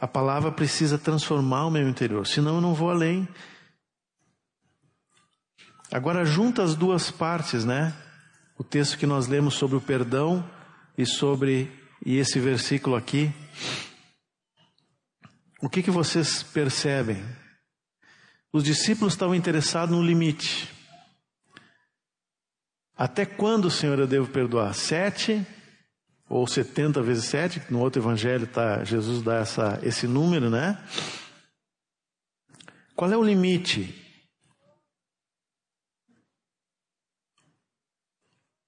[0.00, 3.28] A palavra precisa transformar o meu interior, senão eu não vou além.
[5.92, 7.94] Agora junta as duas partes, né?
[8.58, 10.44] O texto que nós lemos sobre o perdão
[10.96, 11.70] e sobre
[12.04, 13.32] e esse versículo aqui.
[15.60, 17.24] O que que vocês percebem?
[18.52, 20.68] Os discípulos estavam interessados no limite.
[22.96, 24.74] Até quando, Senhor, eu devo perdoar?
[24.74, 25.44] Sete
[26.28, 27.60] ou setenta vezes sete?
[27.70, 30.78] No outro evangelho tá, Jesus dá essa, esse número, né?
[32.94, 34.03] Qual é o limite?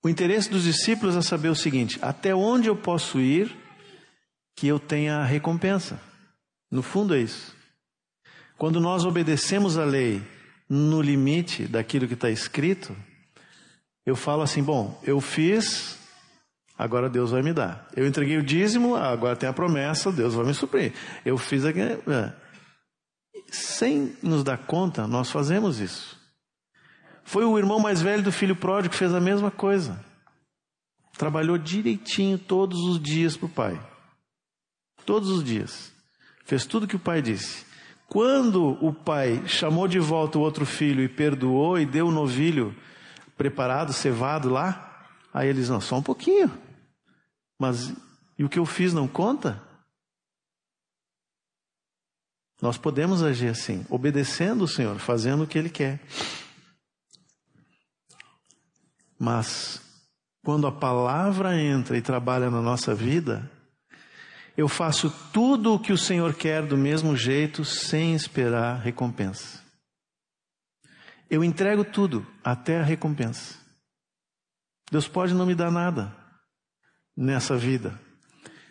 [0.07, 3.53] O interesse dos discípulos é saber o seguinte: até onde eu posso ir
[4.55, 6.01] que eu tenha recompensa?
[6.71, 7.53] No fundo é isso.
[8.57, 10.23] Quando nós obedecemos a lei
[10.69, 12.95] no limite daquilo que está escrito,
[14.07, 15.99] eu falo assim: bom, eu fiz,
[16.79, 17.89] agora Deus vai me dar.
[17.97, 20.93] Eu entreguei o dízimo, agora tem a promessa, Deus vai me suprir.
[21.25, 21.81] Eu fiz aqui.
[21.81, 22.33] É.
[23.51, 26.16] Sem nos dar conta, nós fazemos isso.
[27.27, 30.03] Foi o irmão mais velho do filho pródigo que fez a mesma coisa.
[31.19, 33.91] Trabalhou direitinho todos os dias para o pai.
[35.05, 35.93] Todos os dias.
[36.45, 37.67] Fez tudo o que o pai disse.
[38.09, 42.73] Quando o pai chamou de volta o outro filho e perdoou e deu o novilho
[43.37, 45.05] preparado, cevado lá,
[45.35, 46.49] aí eles, não, só um pouquinho.
[47.59, 47.93] Mas
[48.39, 49.61] e o que eu fiz não conta?
[52.63, 56.01] Nós podemos agir assim, obedecendo o Senhor, fazendo o que Ele quer.
[59.19, 59.81] Mas,
[60.45, 63.51] quando a palavra entra e trabalha na nossa vida,
[64.57, 69.61] Eu faço tudo o que o Senhor quer do mesmo jeito, sem esperar recompensa.
[71.29, 73.55] Eu entrego tudo, até a recompensa.
[74.91, 76.15] Deus pode não me dar nada
[77.15, 78.01] nessa vida,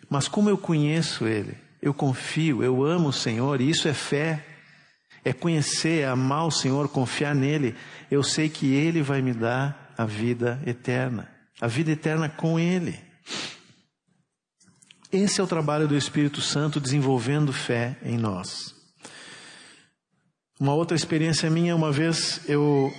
[0.08, 4.44] mas como eu conheço Ele, eu confio, eu amo o Senhor, e isso é fé,
[5.24, 7.76] é conhecer, é amar o Senhor, confiar nele.
[8.10, 11.28] Eu sei que Ele vai me dar a vida eterna,
[11.60, 12.98] a vida eterna com Ele.
[15.12, 18.74] Esse é o trabalho do Espírito Santo desenvolvendo fé em nós.
[20.58, 22.92] Uma outra experiência minha, uma vez eu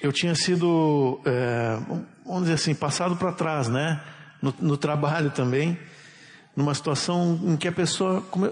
[0.00, 1.78] eu tinha sido, é,
[2.24, 4.00] vamos dizer assim, passado para trás, né?
[4.42, 5.78] No, no, trabalho também,
[6.54, 8.48] numa situação em que a pessoa come,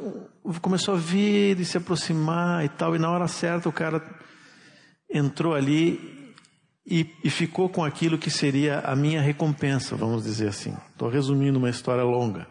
[0.61, 4.03] começou a vir e se aproximar e tal, e na hora certa o cara
[5.11, 6.14] entrou ali
[6.87, 10.77] e, e ficou com aquilo que seria a minha recompensa, vamos dizer assim.
[10.93, 12.47] Estou resumindo uma história longa.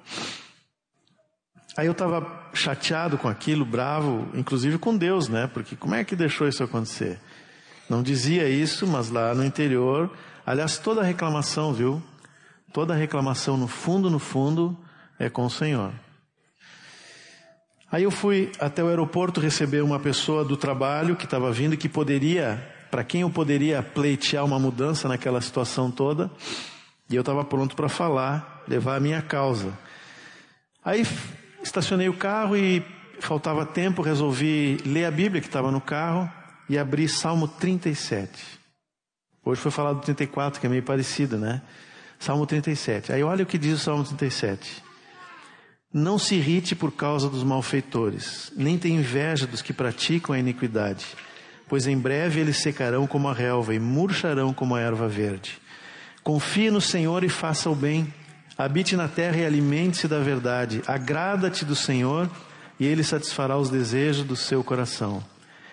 [1.76, 5.48] Aí eu estava chateado com aquilo, bravo, inclusive com Deus, né?
[5.48, 7.20] Porque como é que deixou isso acontecer?
[7.90, 10.12] Não dizia isso, mas lá no interior,
[10.46, 12.02] aliás, toda reclamação, viu?
[12.72, 14.78] Toda reclamação no fundo, no fundo,
[15.20, 15.94] é com o Senhor.
[17.92, 21.88] Aí eu fui até o aeroporto receber uma pessoa do trabalho que estava vindo que
[21.88, 26.30] poderia, para quem eu poderia pleitear uma mudança naquela situação toda,
[27.10, 29.74] e eu estava pronto para falar, levar a minha causa.
[30.86, 31.04] Aí
[31.64, 32.84] Estacionei o carro e
[33.22, 36.30] faltava tempo, resolvi ler a Bíblia que estava no carro
[36.70, 38.60] e abri Salmo 37.
[39.46, 41.62] Hoje foi falado 34, que é meio parecido, né?
[42.20, 43.14] Salmo 37.
[43.14, 44.84] Aí olha o que diz o Salmo 37.
[45.94, 51.06] Não se irrite por causa dos malfeitores, nem tenha inveja dos que praticam a iniquidade,
[51.74, 55.58] pois em breve eles secarão como a relva e murcharão como a erva verde.
[56.22, 58.14] Confie no Senhor e faça o bem
[58.56, 60.84] Habite na terra e alimente-se da verdade.
[60.86, 62.30] Agrada-te do Senhor
[62.80, 65.26] e ele satisfará os desejos do seu coração.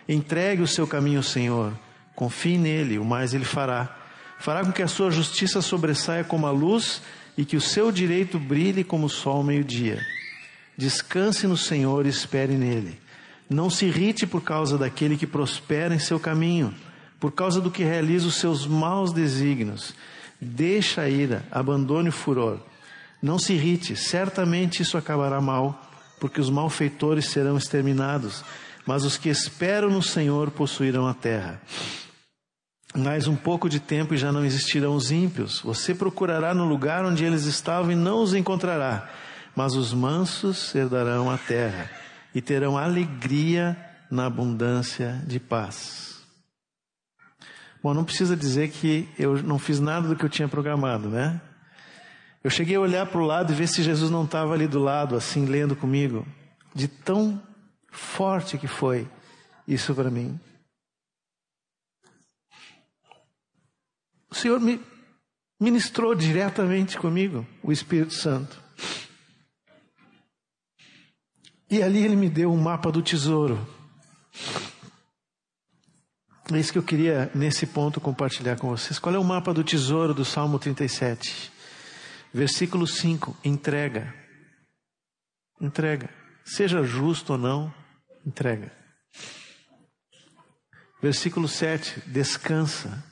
[0.09, 1.79] Entregue o seu caminho ao Senhor.
[2.17, 3.95] Confie nele, o mais ele fará.
[4.39, 7.03] Fará com que a sua justiça sobressaia como a luz
[7.37, 10.01] e que o seu direito brilhe como o sol ao meio-dia.
[10.79, 12.99] Descanse no Senhor e espere nele.
[13.51, 16.73] Não se irrite por causa daquele que prospera em seu caminho,
[17.19, 19.93] por causa do que realiza os seus maus desígnios.
[20.41, 22.61] Deixa a ira, abandone o furor.
[23.21, 25.91] Não se irrite, certamente isso acabará mal,
[26.21, 28.45] porque os malfeitores serão exterminados,
[28.87, 31.61] mas os que esperam no Senhor possuirão a terra.
[32.95, 35.61] Mais um pouco de tempo e já não existirão os ímpios.
[35.61, 39.09] Você procurará no lugar onde eles estavam e não os encontrará.
[39.57, 41.91] Mas os mansos herdarão a terra
[42.35, 43.77] e terão alegria
[44.11, 46.21] na abundância de paz.
[47.83, 51.41] Bom, não precisa dizer que eu não fiz nada do que eu tinha programado, né?
[52.43, 54.79] Eu cheguei a olhar para o lado e ver se Jesus não estava ali do
[54.79, 56.27] lado, assim, lendo comigo.
[56.75, 57.43] De tão
[57.91, 59.09] forte que foi
[59.67, 60.39] isso para mim.
[64.31, 64.81] O Senhor me
[65.61, 68.63] ministrou diretamente comigo, o Espírito Santo.
[71.71, 73.65] E ali ele me deu um mapa do tesouro.
[76.53, 78.99] É isso que eu queria, nesse ponto, compartilhar com vocês.
[78.99, 81.53] Qual é o mapa do tesouro do Salmo 37?
[82.35, 84.13] Versículo 5: entrega.
[85.61, 86.11] Entrega.
[86.45, 87.73] Seja justo ou não,
[88.27, 88.73] entrega.
[91.01, 93.05] Versículo 7: descansa.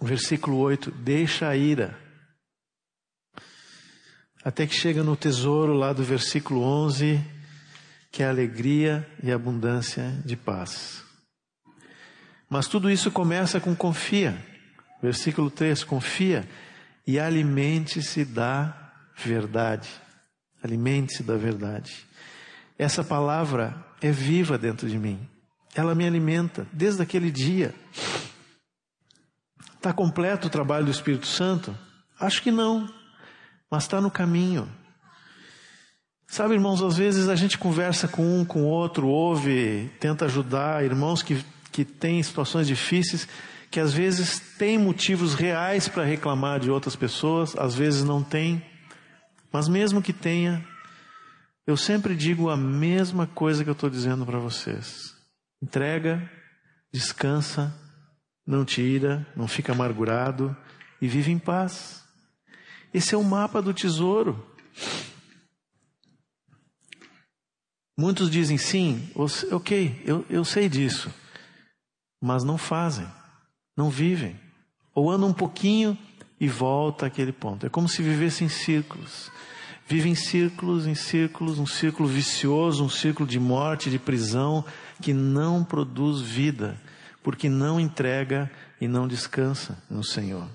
[0.00, 2.07] Versículo 8: deixa a ira.
[4.48, 7.22] Até que chega no tesouro lá do versículo 11,
[8.10, 11.04] que é a alegria e abundância de paz.
[12.48, 14.42] Mas tudo isso começa com confia.
[15.02, 16.48] Versículo 3: confia
[17.06, 18.74] e alimente-se da
[19.14, 19.90] verdade.
[20.62, 22.06] Alimente-se da verdade.
[22.78, 25.28] Essa palavra é viva dentro de mim.
[25.74, 27.74] Ela me alimenta desde aquele dia.
[29.76, 31.76] Está completo o trabalho do Espírito Santo?
[32.18, 32.88] Acho que não,
[33.70, 34.68] mas está no caminho.
[36.26, 41.22] Sabe, irmãos, às vezes a gente conversa com um, com outro, ouve, tenta ajudar irmãos
[41.22, 41.42] que,
[41.72, 43.26] que têm situações difíceis
[43.70, 48.64] que às vezes tem motivos reais para reclamar de outras pessoas, às vezes não tem,
[49.52, 50.64] mas mesmo que tenha,
[51.66, 55.14] eu sempre digo a mesma coisa que eu estou dizendo para vocês:
[55.62, 56.30] entrega,
[56.92, 57.74] descansa,
[58.46, 60.56] não tira, não fica amargurado
[61.00, 62.04] e vive em paz.
[62.92, 64.46] Esse é o mapa do tesouro.
[67.96, 69.10] Muitos dizem sim,
[69.50, 71.12] ok, eu, eu sei disso,
[72.20, 73.08] mas não fazem
[73.78, 74.34] não vivem.
[74.92, 75.96] Ou andam um pouquinho,
[76.40, 77.66] e volta àquele ponto.
[77.66, 79.30] É como se vivesse em círculos.
[79.86, 84.64] Vive em círculos, em círculos, um círculo vicioso, um círculo de morte, de prisão,
[85.00, 86.80] que não produz vida,
[87.22, 90.46] porque não entrega e não descansa no Senhor.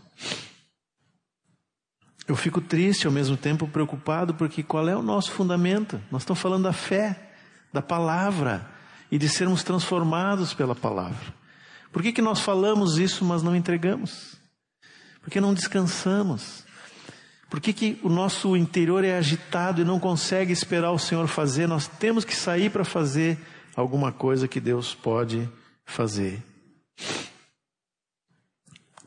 [2.27, 6.01] Eu fico triste ao mesmo tempo preocupado, porque qual é o nosso fundamento?
[6.09, 7.31] Nós estamos falando da fé,
[7.71, 8.65] da palavra
[9.11, 11.33] e de sermos transformados pela palavra.
[11.91, 14.35] Por que, que nós falamos isso, mas não entregamos?
[15.21, 16.63] Por que não descansamos?
[17.49, 21.67] Por que, que o nosso interior é agitado e não consegue esperar o Senhor fazer?
[21.67, 23.37] Nós temos que sair para fazer
[23.75, 25.47] alguma coisa que Deus pode
[25.85, 26.41] fazer.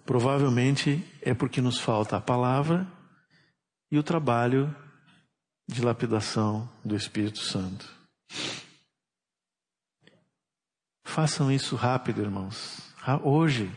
[0.05, 2.87] Provavelmente é porque nos falta a palavra
[3.97, 4.75] e o trabalho
[5.67, 7.89] de lapidação do Espírito Santo.
[11.03, 12.83] Façam isso rápido, irmãos.
[13.23, 13.71] Hoje,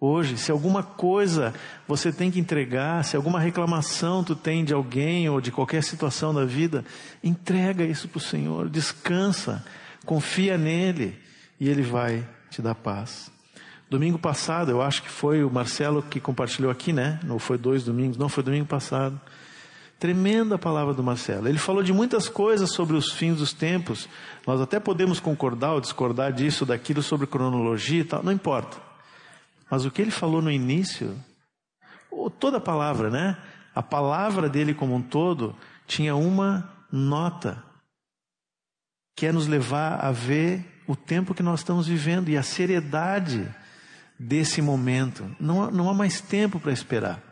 [0.00, 1.52] Hoje, se alguma coisa
[1.88, 6.32] você tem que entregar, se alguma reclamação tu tem de alguém ou de qualquer situação
[6.32, 6.84] da vida,
[7.22, 9.64] entrega isso para o Senhor, descansa,
[10.06, 11.20] confia nele
[11.58, 13.28] e ele vai te dar paz.
[13.90, 17.18] Domingo passado, eu acho que foi o Marcelo que compartilhou aqui, né?
[17.24, 19.18] Não foi dois domingos, não, foi domingo passado.
[19.98, 21.48] Tremenda palavra do Marcelo.
[21.48, 24.06] Ele falou de muitas coisas sobre os fins dos tempos.
[24.46, 28.76] Nós até podemos concordar ou discordar disso, daquilo, sobre cronologia e tal, não importa.
[29.70, 31.16] Mas o que ele falou no início,
[32.38, 33.38] toda a palavra, né?
[33.74, 37.62] A palavra dele como um todo tinha uma nota,
[39.16, 43.48] que é nos levar a ver o tempo que nós estamos vivendo e a seriedade
[44.18, 45.30] desse momento.
[45.38, 47.22] Não, não há mais tempo para esperar.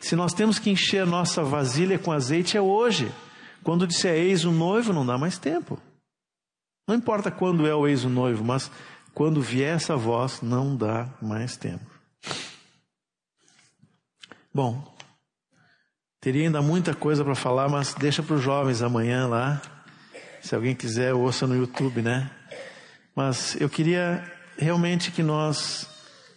[0.00, 3.12] Se nós temos que encher a nossa vasilha com azeite, é hoje.
[3.62, 5.78] Quando disser eis o noivo, não dá mais tempo.
[6.86, 8.70] Não importa quando é o eis o noivo, mas
[9.14, 11.86] quando vier essa voz, não dá mais tempo.
[14.52, 14.92] Bom,
[16.20, 19.62] teria ainda muita coisa para falar, mas deixa para os jovens amanhã lá.
[20.40, 22.30] Se alguém quiser, ouça no YouTube, né?
[23.14, 24.24] Mas eu queria
[24.58, 25.88] realmente que nós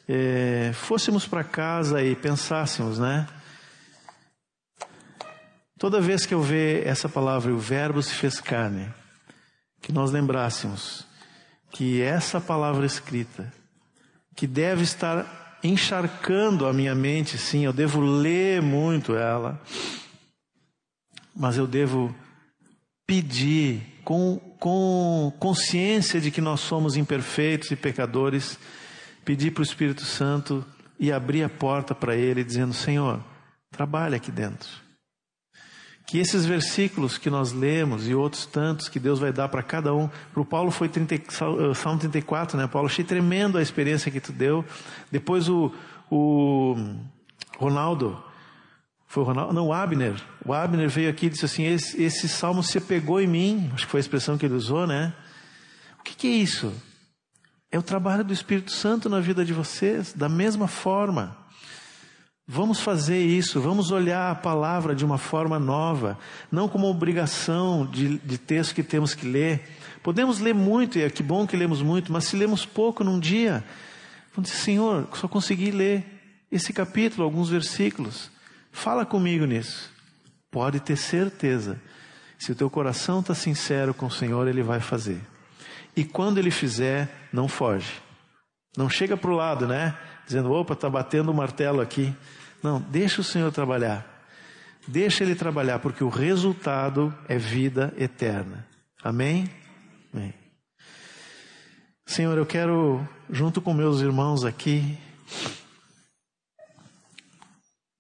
[0.08, 3.28] é, fôssemos para casa e pensássemos, né?
[5.78, 8.88] Toda vez que eu ver essa palavra, o Verbo se fez carne,
[9.82, 11.06] que nós lembrássemos
[11.72, 13.52] que essa palavra escrita,
[14.34, 19.62] que deve estar encharcando a minha mente, sim, eu devo ler muito ela,
[21.36, 22.16] mas eu devo
[23.06, 28.58] pedir com, com consciência de que nós somos imperfeitos e pecadores,
[29.26, 30.64] pedir para o Espírito Santo
[31.00, 33.20] e abrir a porta para Ele, dizendo: Senhor,
[33.72, 34.70] trabalha aqui dentro.
[36.08, 39.94] Que esses versículos que nós lemos e outros tantos que Deus vai dar para cada
[39.94, 41.20] um, para o Paulo foi 30, eh,
[41.74, 42.68] Salmo 34, né?
[42.68, 44.64] Paulo, achei tremendo a experiência que tu deu.
[45.12, 45.74] Depois o,
[46.12, 46.76] o
[47.58, 48.24] Ronaldo,
[49.08, 50.14] foi o Ronaldo, não, o Abner,
[50.46, 53.86] o Abner veio aqui e disse assim: esse, esse salmo se pegou em mim, acho
[53.86, 55.12] que foi a expressão que ele usou, né?
[56.00, 56.72] O que, que é isso?
[57.76, 61.36] É o trabalho do Espírito Santo na vida de vocês, da mesma forma.
[62.48, 66.18] Vamos fazer isso, vamos olhar a palavra de uma forma nova,
[66.50, 69.62] não como obrigação de, de texto que temos que ler.
[70.02, 73.20] Podemos ler muito, e é que bom que lemos muito, mas se lemos pouco num
[73.20, 73.62] dia,
[74.34, 76.06] vamos dizer, Senhor, só consegui ler
[76.50, 78.32] esse capítulo, alguns versículos.
[78.72, 79.92] Fala comigo nisso.
[80.50, 81.78] Pode ter certeza,
[82.40, 85.35] se o teu coração está sincero com o Senhor, Ele vai fazer.
[85.96, 87.94] E quando Ele fizer, não foge.
[88.78, 89.98] Não chega para o lado, né?
[90.26, 92.14] dizendo, opa, está batendo o martelo aqui.
[92.62, 94.06] Não, deixa o Senhor trabalhar.
[94.88, 98.68] Deixa Ele trabalhar, porque o resultado é vida eterna.
[99.04, 99.50] Amém?
[100.14, 100.34] Amém.
[102.06, 104.98] Senhor, eu quero, junto com meus irmãos aqui,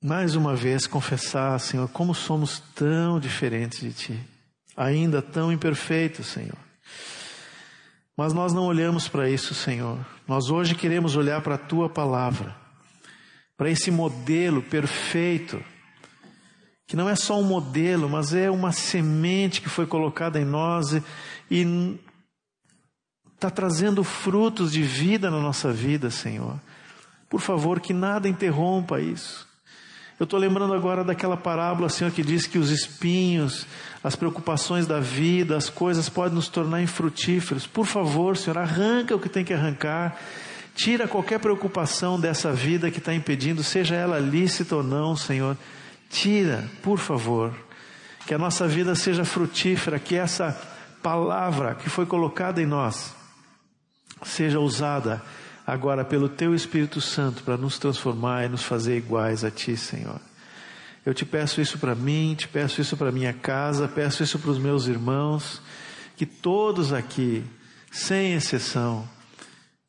[0.02, 4.24] mais uma vez confessar, Senhor, como somos tão diferentes de Ti,
[4.78, 6.65] ainda tão imperfeitos, Senhor.
[8.18, 9.98] Mas nós não olhamos para isso, Senhor.
[10.28, 12.56] Nós hoje queremos olhar para a tua palavra,
[13.58, 15.62] para esse modelo perfeito,
[16.88, 20.94] que não é só um modelo, mas é uma semente que foi colocada em nós
[21.52, 22.00] e
[23.34, 26.60] está trazendo frutos de vida na nossa vida, Senhor.
[27.30, 29.45] Por favor, que nada interrompa isso.
[30.18, 33.68] Eu estou lembrando agora daquela parábola, Senhor, que diz que os espinhos,
[34.02, 37.68] as preocupações da vida, as coisas podem nos tornar infrutíferos.
[37.68, 40.18] Por favor, Senhor, arranca o que tem que arrancar.
[40.74, 45.58] Tira qualquer preocupação dessa vida que está impedindo, seja ela lícita ou não, Senhor.
[46.10, 47.54] Tira, por favor.
[48.26, 50.58] Que a nossa vida seja frutífera, que essa
[51.04, 53.14] palavra que foi colocada em nós
[54.24, 55.22] seja usada
[55.66, 60.20] agora pelo Teu Espírito Santo para nos transformar e nos fazer iguais a Ti, Senhor.
[61.06, 64.52] Eu te peço isso para mim, te peço isso para minha casa, peço isso para
[64.52, 65.62] os meus irmãos,
[66.16, 67.44] que todos aqui,
[67.92, 69.08] sem exceção,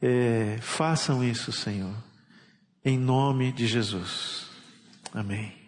[0.01, 1.95] é, façam isso, Senhor,
[2.85, 4.47] em nome de Jesus.
[5.15, 5.66] Amém.